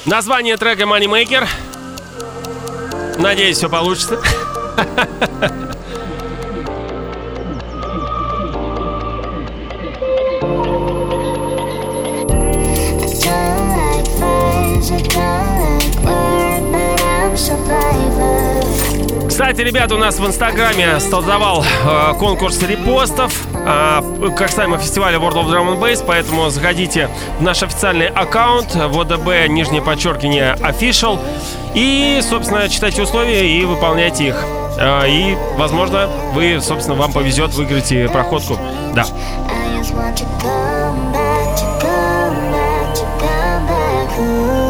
Название 0.05 0.57
трека 0.57 0.85
Moneymaker. 0.85 1.47
Надеюсь, 3.19 3.57
все 3.57 3.69
получится. 3.69 4.19
Кстати, 19.33 19.61
ребята, 19.61 19.95
у 19.95 19.97
нас 19.97 20.19
в 20.19 20.27
Инстаграме 20.27 20.99
стартовал 20.99 21.63
э, 21.63 22.13
конкурс 22.19 22.61
репостов 22.61 23.33
э, 23.55 24.29
к 24.37 24.47
самому 24.47 24.77
фестивалю 24.77 25.19
World 25.19 25.33
of 25.33 25.45
Drum 25.47 25.73
and 25.73 25.79
Bass, 25.79 26.03
поэтому 26.05 26.51
заходите 26.51 27.09
в 27.39 27.41
наш 27.41 27.63
официальный 27.63 28.09
аккаунт 28.09 28.75
ВДБ, 28.75 29.47
нижнее 29.47 29.81
подчеркивание, 29.81 30.55
official, 30.61 31.19
и, 31.73 32.19
собственно, 32.21 32.69
читайте 32.69 33.01
условия 33.01 33.59
и 33.59 33.65
выполняйте 33.65 34.27
их. 34.27 34.35
Э, 34.77 35.09
и, 35.09 35.35
возможно, 35.57 36.07
вы, 36.35 36.61
собственно, 36.61 36.95
вам 36.95 37.11
повезет, 37.11 37.55
выиграете 37.55 38.09
проходку. 38.09 38.59
Да. 38.93 39.01
I 39.01 39.79
just 39.79 39.95
want 39.95 40.15
to 40.15 40.25
come 40.43 41.11
back, 41.11 41.57
to 41.57 41.65
come 41.81 42.51
back, 42.51 42.93
to 42.93 43.01
come 43.19 43.67
back. 43.67 44.62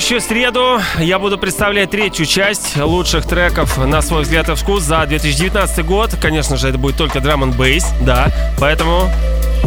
Следующую 0.00 0.26
среду 0.26 0.80
я 0.98 1.18
буду 1.18 1.36
представлять 1.36 1.90
третью 1.90 2.24
часть 2.24 2.74
лучших 2.78 3.26
треков 3.26 3.76
на 3.76 4.00
свой 4.00 4.22
взгляд 4.22 4.48
и 4.48 4.54
вкус 4.54 4.82
за 4.82 5.04
2019 5.04 5.84
год. 5.84 6.16
Конечно 6.18 6.56
же, 6.56 6.70
это 6.70 6.78
будет 6.78 6.96
только 6.96 7.20
драм 7.20 7.42
н 7.42 7.52
бейс, 7.52 7.84
да. 8.00 8.28
Поэтому 8.58 9.10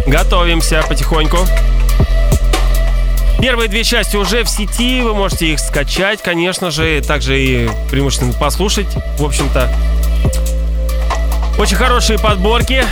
готовимся 0.07 0.81
потихоньку. 0.87 1.37
Первые 3.39 3.69
две 3.69 3.83
части 3.83 4.15
уже 4.15 4.43
в 4.43 4.49
сети, 4.49 5.01
вы 5.01 5.13
можете 5.13 5.53
их 5.53 5.59
скачать, 5.59 6.23
конечно 6.23 6.71
же, 6.71 6.99
также 7.01 7.39
и 7.39 7.69
преимущественно 7.91 8.33
послушать, 8.33 8.87
в 9.19 9.23
общем-то. 9.23 9.71
Очень 11.59 11.75
хорошие 11.75 12.17
подборки, 12.17 12.83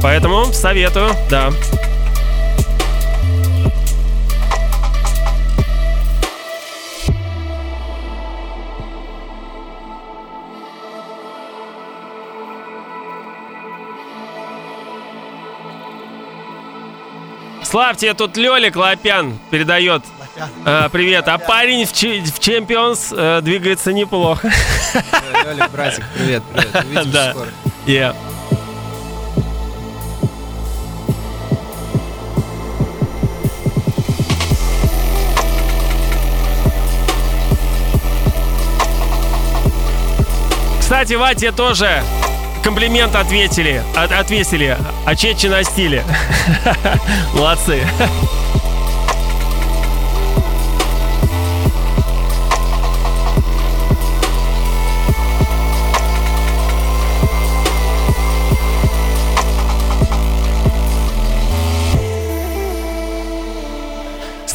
поэтому 0.00 0.46
советую, 0.54 1.10
да. 1.28 1.50
Славьте, 17.68 18.14
тут 18.14 18.38
Лёлик 18.38 18.76
Лопян 18.76 19.38
передает 19.50 20.02
э, 20.64 20.88
привет. 20.90 21.28
А 21.28 21.36
парень 21.36 21.84
в, 21.84 21.92
Champions 21.92 23.14
э, 23.14 23.42
двигается 23.42 23.92
неплохо. 23.92 24.50
Лёлик, 25.44 25.70
братик, 25.70 26.04
привет, 26.16 26.42
привет. 26.50 26.74
Увидимся 26.84 27.08
Да. 27.12 27.30
скоро. 27.32 27.48
Yeah. 27.86 28.16
Кстати, 40.80 41.14
Вате 41.14 41.52
тоже 41.52 42.02
комплимент 42.68 43.14
ответили, 43.16 43.82
от- 43.96 44.12
отвесили, 44.12 44.76
а 45.06 45.16
на 45.48 45.64
стиле. 45.64 46.04
Молодцы. 47.34 47.80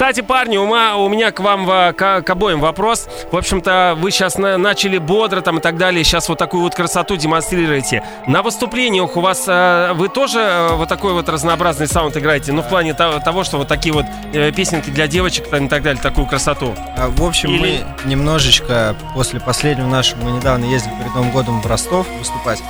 Кстати, 0.04 0.20
парни, 0.20 0.58
у, 0.58 0.64
у 0.66 1.08
меня 1.08 1.32
к 1.32 1.40
вам, 1.40 1.66
к, 1.66 2.24
к 2.24 2.30
обоим 2.30 2.60
вопрос. 2.60 3.08
В 3.32 3.38
общем-то, 3.38 3.96
вы 3.98 4.12
сейчас 4.12 4.36
начали 4.38 4.98
бодро 4.98 5.40
там 5.40 5.60
и 5.60 5.62
так 5.62 5.78
далее, 5.78 6.04
сейчас 6.04 6.28
вот 6.28 6.38
такую 6.38 6.64
вот 6.64 6.76
красоту 6.76 7.16
демонстрируете. 7.16 8.04
На 8.28 8.42
выступлениях 8.42 9.16
у 9.16 9.22
вас 9.22 9.46
э, 9.48 9.94
вы 9.94 10.10
тоже 10.10 10.40
э, 10.40 10.74
вот 10.76 10.90
такой 10.90 11.14
вот 11.14 11.30
разнообразный 11.30 11.88
саунд 11.88 12.18
играете? 12.18 12.52
Ну, 12.52 12.64
в 12.64 12.68
плане 12.68 12.94
того, 12.94 13.46
что 13.46 13.58
вот 13.60 13.70
такие 13.70 13.94
вот 13.94 14.06
э, 14.34 14.52
песенки 14.52 14.90
для 14.90 15.08
девочек 15.08 15.48
там 15.50 15.68
и 15.68 15.70
так 15.70 15.82
далее, 15.84 16.04
такую 16.04 16.28
красоту. 16.28 16.76
А, 16.98 17.08
В 17.08 17.24
общем, 17.24 17.52
Или- 17.52 17.86
мы 18.04 18.10
немножечко 18.10 18.98
после 19.16 19.40
последнего 19.40 19.88
нашего, 19.88 20.22
мы 20.26 20.32
недавно 20.32 20.66
ездили 20.66 20.96
перед 20.96 21.16
Новым 21.16 21.32
годом 21.32 21.62
в 21.62 21.66
Ростов 21.66 22.08
выступать. 22.20 22.62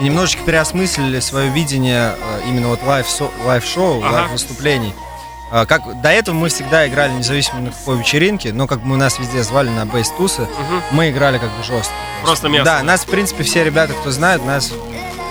И 0.00 0.04
немножечко 0.04 0.42
переосмыслили 0.44 1.20
свое 1.20 1.50
видение 1.50 2.14
именно 2.48 2.68
вот 2.68 2.82
live-со- 2.84 3.30
live-шоу, 3.44 4.02
Ага. 4.02 4.14
live-выступлений. 4.14 4.94
А, 4.96 5.07
Как, 5.50 6.00
до 6.02 6.10
этого 6.10 6.34
мы 6.34 6.48
всегда 6.48 6.86
играли 6.86 7.12
независимо 7.12 7.60
на 7.60 7.70
какой 7.70 7.98
вечеринке, 7.98 8.52
но 8.52 8.66
как 8.66 8.80
бы 8.82 8.96
нас 8.96 9.18
везде 9.18 9.42
звали 9.42 9.70
на 9.70 9.86
bass-тусы, 9.86 10.46
мы 10.90 11.10
играли 11.10 11.38
как 11.38 11.48
бы 11.50 11.62
жестко. 11.64 11.92
Просто 12.22 12.48
мясо. 12.48 12.64
Да, 12.64 12.82
нас, 12.82 13.02
в 13.02 13.06
принципе, 13.06 13.44
все 13.44 13.64
ребята, 13.64 13.94
кто 13.94 14.10
знает, 14.10 14.44
нас 14.44 14.72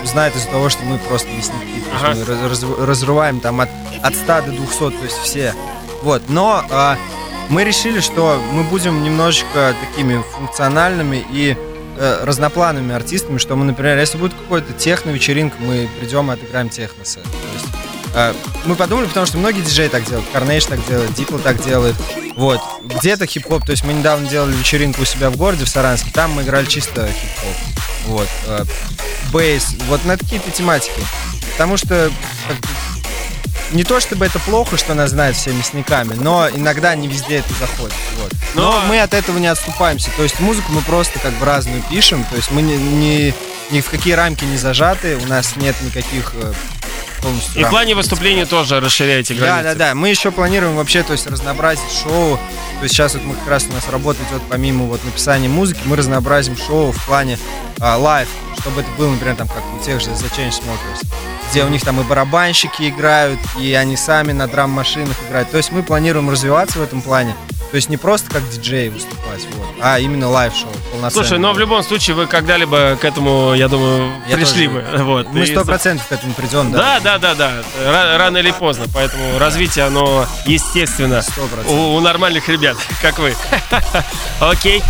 знают 0.06 0.36
из-за 0.36 0.48
того, 0.48 0.70
что 0.70 0.84
мы 0.84 0.98
просто 0.98 1.28
мясники. 1.30 1.84
Ага. 1.96 2.16
Мы 2.16 2.26
раз- 2.26 2.64
раз- 2.64 2.80
разрываем 2.80 3.40
там 3.40 3.62
от, 3.62 3.70
от 4.02 4.16
100 4.16 4.42
до 4.42 4.52
200, 4.52 4.80
то 4.80 5.04
есть 5.04 5.18
все. 5.18 5.54
Вот, 6.02 6.24
но 6.30 6.64
а, 6.70 6.98
мы 7.50 7.64
решили, 7.64 8.00
что 8.00 8.42
мы 8.54 8.64
будем 8.64 9.04
немножечко 9.04 9.76
такими 9.90 10.22
функциональными 10.36 11.26
и 11.32 11.56
э, 11.98 12.24
разноплановыми 12.24 12.94
артистами, 12.94 13.38
что 13.38 13.56
мы, 13.56 13.66
например, 13.66 13.98
если 13.98 14.18
будет 14.18 14.34
какой-то 14.34 14.74
техно-вечеринка, 14.74 15.56
мы 15.60 15.88
придем 16.00 16.30
и 16.32 16.34
отыграем 16.34 16.70
техно-сет. 16.70 17.24
То 17.24 17.30
есть, 17.54 17.67
мы 18.66 18.76
подумали, 18.76 19.08
потому 19.08 19.26
что 19.26 19.38
многие 19.38 19.62
диджеи 19.62 19.88
так 19.88 20.06
делают, 20.06 20.26
Carnage 20.34 20.68
так 20.68 20.86
делает, 20.88 21.14
Дипл 21.14 21.38
так 21.38 21.64
делает. 21.64 21.96
Вот. 22.36 22.62
Где-то 22.84 23.26
хип-хоп, 23.26 23.66
то 23.66 23.72
есть 23.72 23.84
мы 23.84 23.94
недавно 23.94 24.28
делали 24.28 24.54
вечеринку 24.56 25.02
у 25.02 25.06
себя 25.06 25.30
в 25.30 25.38
городе, 25.38 25.66
в 25.66 25.70
Саранске, 25.70 26.10
там 26.14 26.32
мы 26.32 26.42
играли 26.44 26.66
чисто 26.66 27.08
хип-хоп. 27.08 27.76
Вот. 28.06 28.28
э, 28.48 28.66
Бейс, 29.32 29.76
вот 29.88 30.04
на 30.06 30.18
какие-то 30.18 30.50
тематики. 30.52 31.02
Потому 31.54 31.78
что 31.78 32.12
не 33.72 33.84
то 33.84 34.00
чтобы 34.00 34.26
это 34.26 34.40
плохо, 34.40 34.78
что 34.78 34.94
нас 34.94 35.10
знают 35.12 35.36
все 35.36 35.52
мясниками, 35.52 36.14
но 36.14 36.50
иногда 36.50 36.96
не 36.96 37.08
везде 37.08 37.38
это 37.38 37.54
заходит. 37.60 37.96
Вот. 38.20 38.32
Но, 38.56 38.80
Но- 38.80 38.88
мы 38.88 39.02
от 39.02 39.14
этого 39.14 39.38
не 39.40 39.48
отступаемся. 39.48 40.10
То 40.16 40.24
есть 40.24 40.40
музыку 40.40 40.72
мы 40.72 40.82
просто 40.82 41.20
как 41.20 41.34
бы 41.34 41.46
разную 41.46 41.82
пишем. 41.90 42.24
То 42.26 42.38
есть 42.38 42.52
мы 42.52 42.62
не, 42.62 42.78
не- 42.78 43.34
ни 43.72 43.82
в 43.82 43.90
какие 43.90 44.14
рамки 44.14 44.46
не 44.46 44.58
зажаты, 44.58 45.18
у 45.18 45.28
нас 45.28 45.56
нет 45.58 45.76
никаких 45.82 46.32
э, 46.36 46.54
полностью 47.22 47.62
И 47.62 47.64
в 47.64 47.70
плане 47.70 47.96
выступления 47.96 48.46
тоже 48.46 48.80
расширяете 48.80 49.34
Да, 49.34 49.40
границы. 49.40 49.64
да, 49.64 49.76
да. 49.76 49.96
Мы 49.96 50.10
еще 50.10 50.32
планируем 50.32 50.76
вообще, 50.76 51.04
то 51.04 51.14
есть 51.14 51.28
разнообразить 51.28 51.92
шоу. 51.92 52.38
То 52.78 52.84
есть 52.84 52.96
сейчас 52.96 53.14
вот 53.16 53.24
мы 53.24 53.36
как 53.36 53.48
раз 53.48 53.66
у 53.70 53.74
нас 53.74 53.88
работа 53.90 54.20
идет 54.30 54.42
помимо 54.50 54.86
вот 54.86 55.04
написания 55.04 55.50
музыки, 55.50 55.80
мы 55.86 55.96
разнообразим 55.96 56.56
шоу 56.56 56.92
в 56.92 57.06
плане 57.06 57.40
а, 57.80 57.98
live, 57.98 58.28
чтобы 58.60 58.82
это 58.82 58.90
было, 58.98 59.12
например, 59.12 59.36
там 59.36 59.48
как 59.48 59.64
у 59.80 59.84
тех 59.84 60.00
же 60.00 60.10
The 60.12 60.30
Chainsmokers, 60.38 61.06
где 61.50 61.64
у 61.64 61.70
них 61.70 61.84
там 61.84 62.00
и 62.00 62.04
барабанщики 62.04 62.90
играют, 62.90 63.40
и 63.60 63.74
они 63.74 63.98
сами 63.98 64.32
на 64.32 64.48
драм-машинах 64.48 65.16
играют. 65.28 65.50
То 65.52 65.58
есть 65.58 65.72
мы 65.72 65.82
планируем 65.84 66.30
развиваться 66.30 66.80
в 66.80 66.84
этом 66.84 67.02
плане. 67.02 67.36
То 67.72 67.76
есть 67.76 67.90
не 67.90 67.98
просто 67.98 68.30
как 68.32 68.50
диджей 68.50 68.88
выступать, 68.90 69.46
вот, 69.52 69.68
а 69.82 70.00
именно 70.00 70.30
live-шоу. 70.30 70.72
Слушай, 71.12 71.38
но 71.38 71.52
в 71.54 71.60
любом 71.60 71.84
случае 71.84 72.16
вы 72.16 72.26
когда-либо 72.26 72.96
к 73.00 73.04
этому, 73.04 73.54
я 73.54 73.68
думаю, 73.68 74.12
Я 74.30 74.38
пришли 74.38 74.68
тоже- 74.68 74.80
бы. 74.98 75.04
Вот. 75.04 75.28
Мы 75.34 75.46
сто 75.46 75.66
процентов 75.66 76.08
к 76.08 76.12
этому 76.14 76.34
придем, 76.34 76.72
Да, 76.72 77.00
да. 77.02 77.18
да, 77.20 77.36
да, 77.36 77.36
да. 77.36 77.64
Ра- 77.92 78.18
Рано 78.18 78.38
или 78.38 78.52
поздно. 78.52 78.86
Поэтому 78.94 79.38
развитие, 79.38 79.86
оно 79.86 80.26
естественно 80.46 81.22
Сто 81.22 81.42
процентов. 81.48 81.72
у, 81.72 81.96
у 81.96 82.00
нормальных 82.00 82.48
ребят, 82.48 82.78
как 83.02 83.20
вы. 83.20 83.36
Окей. 84.40 84.82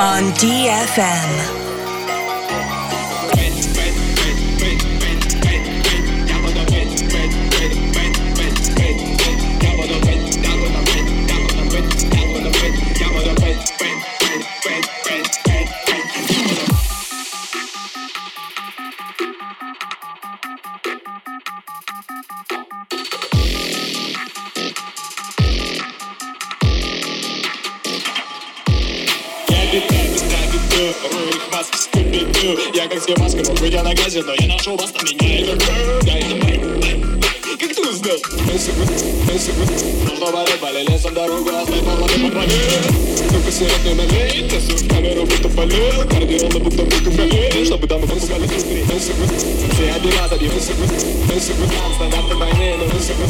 On 0.00 0.32
DFM. 0.32 1.59
Нужно 40.30 40.44
валить, 40.44 40.60
вали 40.60 40.84
лесом 40.84 41.14
дорогу 41.14 41.48
Оставь 41.48 41.84
полосы 41.84 42.20
по 42.20 42.30
траве 42.30 42.54
Только 43.32 43.50
сигаретный 43.50 43.94
налей 43.94 44.48
Тесу 44.48 44.76
в 44.76 44.88
камеру, 44.88 45.24
будто 45.24 45.48
болел 45.48 46.08
Кардион, 46.08 46.62
будто 46.62 46.82
в 46.84 47.04
кабеле 47.04 47.64
Чтобы 47.64 47.86
дамы 47.88 48.06
пропускали 48.06 48.46
быстрее 48.46 48.84
Все 48.84 49.92
обираты, 49.92 50.38
бьют 50.38 50.52
Стандарты 51.96 52.34
войны, 52.36 52.76
но 52.78 52.84
Высоко, 52.84 53.24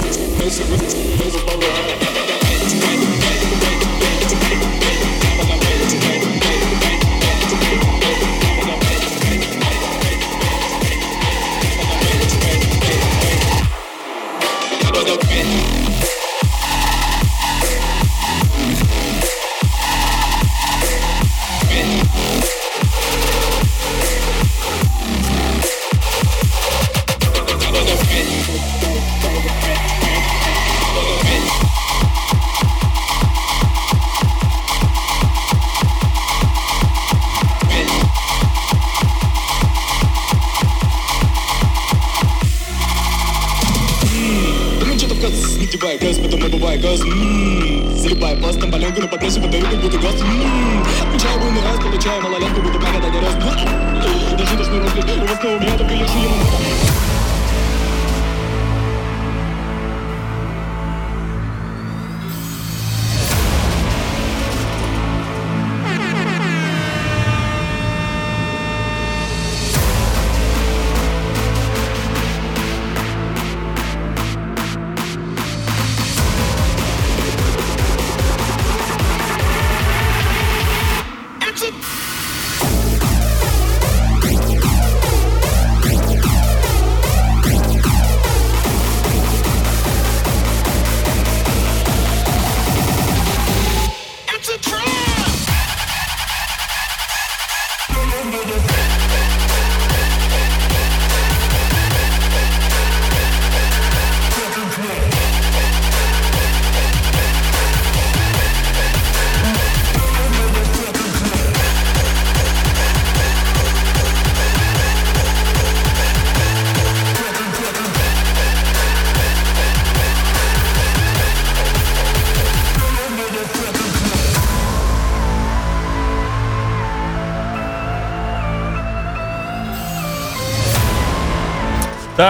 Ну 0.45 2.10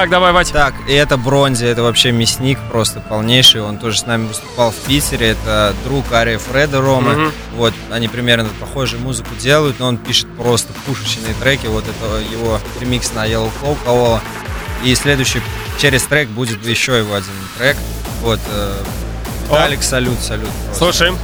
Так, 0.01 0.09
давай, 0.09 0.33
Вать. 0.33 0.51
Так, 0.51 0.73
и 0.89 0.95
это 0.95 1.19
Бронзи, 1.19 1.67
это 1.67 1.83
вообще 1.83 2.11
мясник 2.11 2.59
просто 2.71 3.01
полнейший. 3.01 3.61
Он 3.61 3.77
тоже 3.77 3.99
с 3.99 4.07
нами 4.07 4.29
выступал 4.29 4.71
в 4.71 4.77
Питере. 4.77 5.33
Это 5.33 5.75
друг 5.85 6.11
Ария 6.11 6.39
Фреда 6.39 6.81
Рома. 6.81 7.11
Мгм. 7.11 7.33
Вот, 7.57 7.75
они 7.91 8.09
примерно 8.09 8.49
похожую 8.59 9.03
музыку 9.03 9.29
делают, 9.39 9.79
но 9.79 9.89
он 9.89 9.99
пишет 9.99 10.27
просто 10.39 10.73
пушечные 10.87 11.35
треки. 11.35 11.67
Вот 11.67 11.85
это 11.85 12.19
его 12.33 12.59
ремикс 12.81 13.13
на 13.13 13.27
Yellow 13.27 13.51
Claw 13.61 13.77
Кавола. 13.85 14.23
И 14.85 14.95
следующий 14.95 15.43
через 15.79 16.05
трек 16.05 16.31
будет 16.31 16.65
еще 16.67 16.97
его 16.97 17.15
один 17.15 17.35
трек. 17.59 17.77
Вот, 18.23 18.41
э, 18.51 18.83
Виталик, 19.51 19.83
салют, 19.83 20.19
салют. 20.21 20.49
просто. 20.65 20.79
Слушаем. 20.79 21.19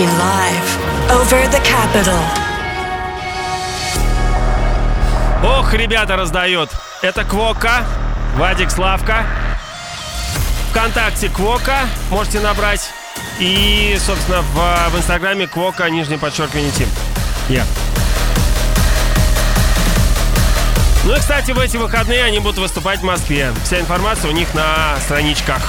Broadcasting 0.00 0.18
live 0.18 0.68
over 1.10 1.46
the 1.50 1.60
capital. 1.62 2.20
Ох, 5.42 5.74
ребята 5.74 6.16
раздают. 6.16 6.70
Это 7.02 7.24
Квока, 7.24 7.84
Вадик 8.36 8.70
Славка. 8.70 9.26
Вконтакте 10.70 11.28
Квока 11.28 11.80
можете 12.10 12.40
набрать. 12.40 12.90
И, 13.38 13.98
собственно, 13.98 14.42
в, 14.42 14.90
в 14.90 14.98
Инстаграме 14.98 15.46
Квока, 15.46 15.88
нижнее 15.90 16.18
подчеркивание 16.18 16.70
Тим. 16.72 16.88
Я. 17.48 17.64
Ну 21.04 21.14
и, 21.14 21.18
кстати, 21.18 21.50
в 21.50 21.58
эти 21.58 21.76
выходные 21.76 22.24
они 22.24 22.38
будут 22.38 22.58
выступать 22.58 23.00
в 23.00 23.04
Москве. 23.04 23.52
Вся 23.64 23.80
информация 23.80 24.30
у 24.30 24.34
них 24.34 24.54
на 24.54 24.96
страничках. 25.00 25.60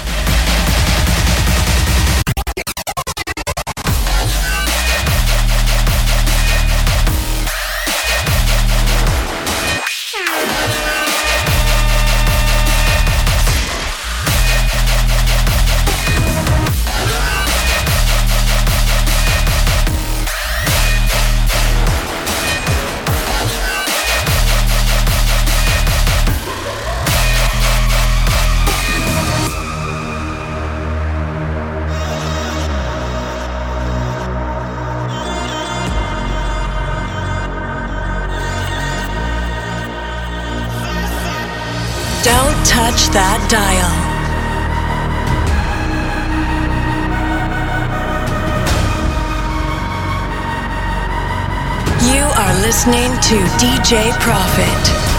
Listening 52.84 53.11
to 53.21 53.36
DJ 53.59 54.11
Profit. 54.19 55.11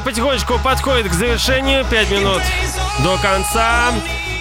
Эфир 0.00 0.12
потихонечку 0.12 0.58
подходит 0.58 1.08
к 1.08 1.12
завершению. 1.12 1.84
5 1.84 2.10
минут 2.10 2.40
до 3.00 3.18
конца. 3.18 3.92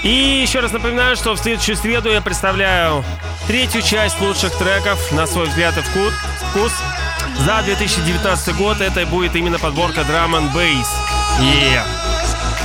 И 0.03 0.41
еще 0.41 0.61
раз 0.61 0.71
напоминаю, 0.71 1.17
что 1.17 1.33
в 1.33 1.37
следующую 1.37 1.75
среду 1.75 2.09
я 2.09 2.21
представляю 2.21 3.03
третью 3.45 3.81
часть 3.81 4.21
лучших 4.21 4.55
треков 4.57 5.11
на 5.11 5.27
свой 5.27 5.47
взгляд 5.47 5.77
и 5.77 5.81
вкус. 5.81 6.13
вкус. 6.51 6.71
За 7.45 7.61
2019 7.63 8.55
год 8.55 8.79
это 8.79 9.05
будет 9.05 9.35
именно 9.35 9.59
подборка 9.59 10.01
Drum 10.01 10.31
and 10.31 10.53
Bass. 10.53 10.87
Yeah. 11.41 11.83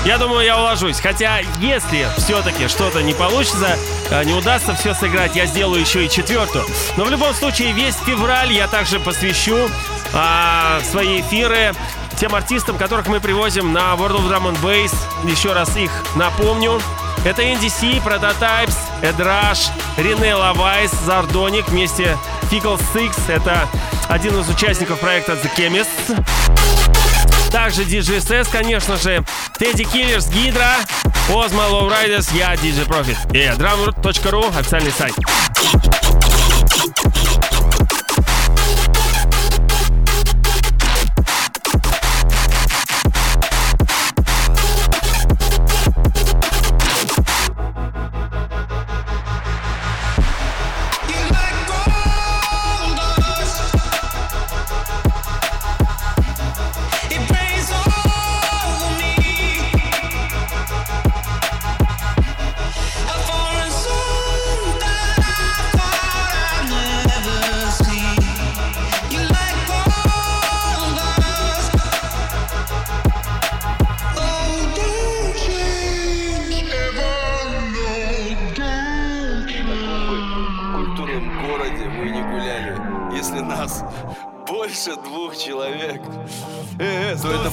Я 0.05 0.19
думаю, 0.19 0.45
я 0.45 0.59
уложусь. 0.59 1.01
Хотя, 1.01 1.39
если 1.61 2.07
все-таки 2.19 2.69
что-то 2.69 3.03
не 3.03 3.15
получится, 3.15 3.77
э, 4.11 4.25
не 4.25 4.35
удастся 4.35 4.75
все 4.75 4.95
сыграть, 4.95 5.35
я 5.35 5.47
сделаю 5.47 5.81
еще 5.81 6.05
и 6.05 6.11
четвертую. 6.11 6.65
Но 6.97 7.05
в 7.05 7.11
любом 7.11 7.35
случае, 7.35 7.73
весь 7.73 7.97
февраль 7.97 8.53
я 8.53 8.69
также 8.69 9.01
посвящу 9.01 9.69
а, 10.13 10.81
свои 10.91 11.23
эфиры 11.23 11.75
тем 12.15 12.35
артистам, 12.35 12.79
которых 12.79 13.07
мы 13.07 13.21
привозим 13.21 13.73
на 13.73 13.95
World 13.95 14.17
of 14.17 14.29
Drum 14.29 14.53
and 14.53 14.61
Bass. 14.63 14.95
Еще 15.25 15.53
раз 15.53 15.77
их 15.77 15.91
напомню. 16.17 16.81
Это 17.25 17.43
NDC, 17.43 18.03
Prototypes, 18.05 18.75
Rush, 19.03 19.71
Рене 19.97 20.35
Лавайс, 20.35 20.91
Зардоник 21.07 21.69
вместе 21.69 22.17
Fickle 22.51 22.81
Six. 22.95 23.15
Это 23.29 23.69
один 24.09 24.39
из 24.39 24.49
участников 24.49 25.01
проекта 25.01 25.33
The 25.33 25.51
Chemists. 25.57 26.25
Также 27.51 27.83
DJ 27.83 28.19
SS, 28.19 28.49
конечно 28.51 28.97
же, 28.97 29.25
Teddy 29.59 29.87
Killers, 29.91 30.31
Гидра, 30.33 30.75
Ozma 31.29 31.71
Lowriders, 31.71 32.37
я 32.37 32.55
DJ 32.55 32.87
Profit. 32.87 33.17
И 33.33 33.47
drumroot.ru, 33.57 34.59
официальный 34.59 34.93
сайт. 34.93 35.15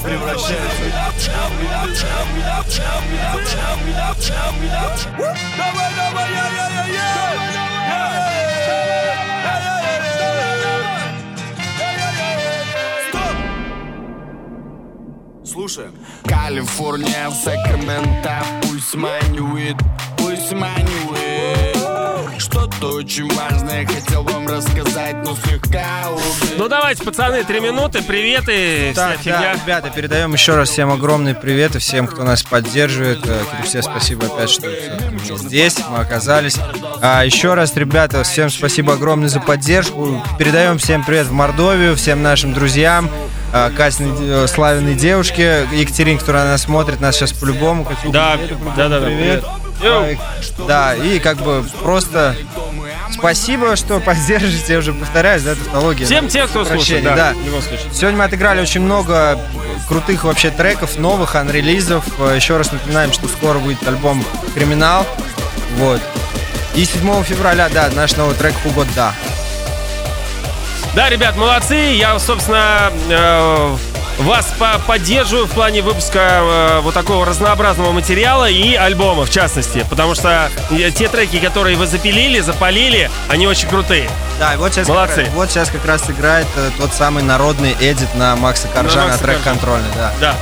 Превращается. 0.02 0.82
Давай, 5.56 5.90
давай, 5.96 6.32
я, 6.32 6.46
я, 6.48 6.68
я, 6.70 6.86
я! 6.86 7.52
Слушаем. 15.44 15.94
Калифорния, 16.24 17.30
Сакраменто, 17.30 18.42
пульс 18.62 18.94
манивает, 18.94 19.76
пульс 20.16 20.50
манивает. 20.52 21.71
Что-то 22.82 22.96
очень 22.96 23.32
важное 23.32 23.86
хотел 23.86 24.24
вам 24.24 24.44
рассказать, 24.48 25.14
но 25.24 25.36
слегка 25.36 26.10
убит. 26.10 26.54
Ну 26.58 26.66
давайте, 26.66 27.04
пацаны, 27.04 27.44
три 27.44 27.60
минуты, 27.60 28.02
приветы, 28.02 28.92
Так, 28.92 29.18
фигня. 29.18 29.40
да, 29.40 29.52
ребята, 29.52 29.90
передаем 29.90 30.32
еще 30.32 30.56
раз 30.56 30.70
всем 30.70 30.90
огромный 30.90 31.36
привет 31.36 31.76
и 31.76 31.78
всем, 31.78 32.08
кто 32.08 32.24
нас 32.24 32.42
поддерживает. 32.42 33.20
Э, 33.24 33.40
Все 33.64 33.82
спасибо 33.82 34.26
опять, 34.26 34.50
что 34.50 34.66
здесь, 35.36 35.76
мы 35.90 35.98
оказались. 35.98 36.56
А, 37.00 37.24
еще 37.24 37.54
раз, 37.54 37.76
ребята, 37.76 38.24
всем 38.24 38.50
спасибо 38.50 38.94
огромное 38.94 39.28
за 39.28 39.38
поддержку. 39.38 40.20
Передаем 40.36 40.78
всем 40.78 41.04
привет 41.04 41.28
в 41.28 41.32
Мордовию, 41.32 41.94
всем 41.94 42.20
нашим 42.20 42.52
друзьям, 42.52 43.08
Катиной, 43.52 44.12
э, 44.18 44.46
славянной 44.46 44.94
девушке, 44.94 45.68
Екатерине, 45.72 46.18
которая 46.18 46.46
нас 46.46 46.62
смотрит, 46.62 47.00
нас 47.00 47.16
сейчас 47.16 47.32
по-любому. 47.32 47.86
Да, 48.04 48.36
привет, 48.36 48.58
да, 48.76 48.88
да, 48.88 49.00
да, 49.00 49.06
привет. 49.06 49.44
привет. 49.78 50.18
А, 50.58 50.64
Да, 50.66 50.94
и 50.94 51.18
как 51.18 51.38
бы 51.38 51.64
просто 51.82 52.34
спасибо, 53.12 53.76
что 53.76 54.00
поддержите, 54.00 54.72
я 54.72 54.78
уже 54.78 54.94
повторяюсь, 54.94 55.42
да, 55.42 55.54
тавтология. 55.54 56.06
Всем 56.06 56.28
тем, 56.28 56.48
кто 56.48 56.64
слушает, 56.64 57.04
да, 57.04 57.14
да. 57.14 57.32
в 57.34 57.44
любом 57.44 57.60
случае. 57.60 57.92
Сегодня 57.92 58.18
мы 58.18 58.24
отыграли 58.24 58.60
очень 58.60 58.80
много 58.80 59.38
крутых 59.86 60.24
вообще 60.24 60.50
треков, 60.50 60.98
новых, 60.98 61.34
анрелизов. 61.34 62.04
Э, 62.18 62.34
Еще 62.34 62.56
раз 62.56 62.72
напоминаем, 62.72 63.12
что 63.12 63.28
скоро 63.28 63.58
будет 63.58 63.86
альбом 63.86 64.24
«Криминал». 64.54 65.06
Вот. 65.76 66.00
И 66.74 66.84
7 66.86 67.22
февраля, 67.24 67.68
да, 67.68 67.90
наш 67.94 68.16
новый 68.16 68.34
трек 68.34 68.54
«Хугод 68.62 68.88
Да». 68.96 69.14
Да, 70.94 71.08
ребят, 71.08 71.36
молодцы. 71.36 71.74
Я, 71.94 72.18
собственно, 72.18 72.92
э, 73.08 73.76
вас 74.18 74.52
по- 74.58 74.78
поддерживаю 74.86 75.46
в 75.46 75.50
плане 75.50 75.80
выпуска 75.80 76.18
э, 76.18 76.80
вот 76.82 76.92
такого 76.92 77.24
разнообразного 77.24 77.92
материала 77.92 78.48
и 78.48 78.74
альбома, 78.74 79.24
в 79.24 79.30
частности. 79.30 79.86
Потому 79.88 80.14
что 80.14 80.50
э, 80.70 80.90
те 80.90 81.08
треки, 81.08 81.38
которые 81.38 81.76
вы 81.78 81.86
запилили, 81.86 82.40
запалили, 82.40 83.10
они 83.30 83.46
очень 83.46 83.68
крутые. 83.68 84.10
Да, 84.38 84.52
и 84.52 84.56
вот 84.58 84.72
сейчас, 84.74 84.86
Молодцы. 84.88 85.24
Как, 85.24 85.32
вот 85.32 85.50
сейчас 85.50 85.70
как 85.70 85.84
раз 85.86 86.08
играет 86.10 86.46
э, 86.56 86.70
тот 86.78 86.92
самый 86.92 87.22
народный 87.22 87.74
эдит 87.80 88.14
на 88.14 88.36
Макса 88.36 88.68
Коржа 88.68 88.96
На 88.96 89.02
на, 89.04 89.08
Макса 89.12 89.24
трек 89.24 89.36
Коржа. 89.36 89.50
«Контрольный», 89.50 89.88
да. 89.96 90.12
Да. 90.20 90.34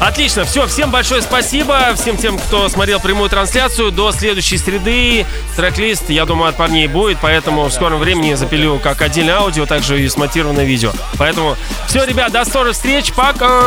Отлично, 0.00 0.44
все, 0.44 0.66
всем 0.66 0.90
большое 0.90 1.22
спасибо, 1.22 1.94
всем 1.94 2.16
тем, 2.16 2.38
кто 2.38 2.68
смотрел 2.68 3.00
прямую 3.00 3.28
трансляцию. 3.30 3.90
До 3.90 4.12
следующей 4.12 4.58
среды 4.58 5.26
трек-лист, 5.56 6.10
я 6.10 6.24
думаю, 6.24 6.50
от 6.50 6.56
парней 6.56 6.86
будет, 6.86 7.18
поэтому 7.20 7.64
в 7.64 7.72
скором 7.72 7.98
времени 7.98 8.34
запилю 8.34 8.78
как 8.78 9.02
отдельное 9.02 9.36
аудио, 9.36 9.66
также 9.66 10.00
и 10.02 10.08
смонтированное 10.08 10.64
видео. 10.64 10.92
Поэтому 11.18 11.56
все, 11.86 12.04
ребят, 12.04 12.32
до 12.32 12.44
скорых 12.44 12.74
встреч, 12.74 13.12
пока! 13.12 13.62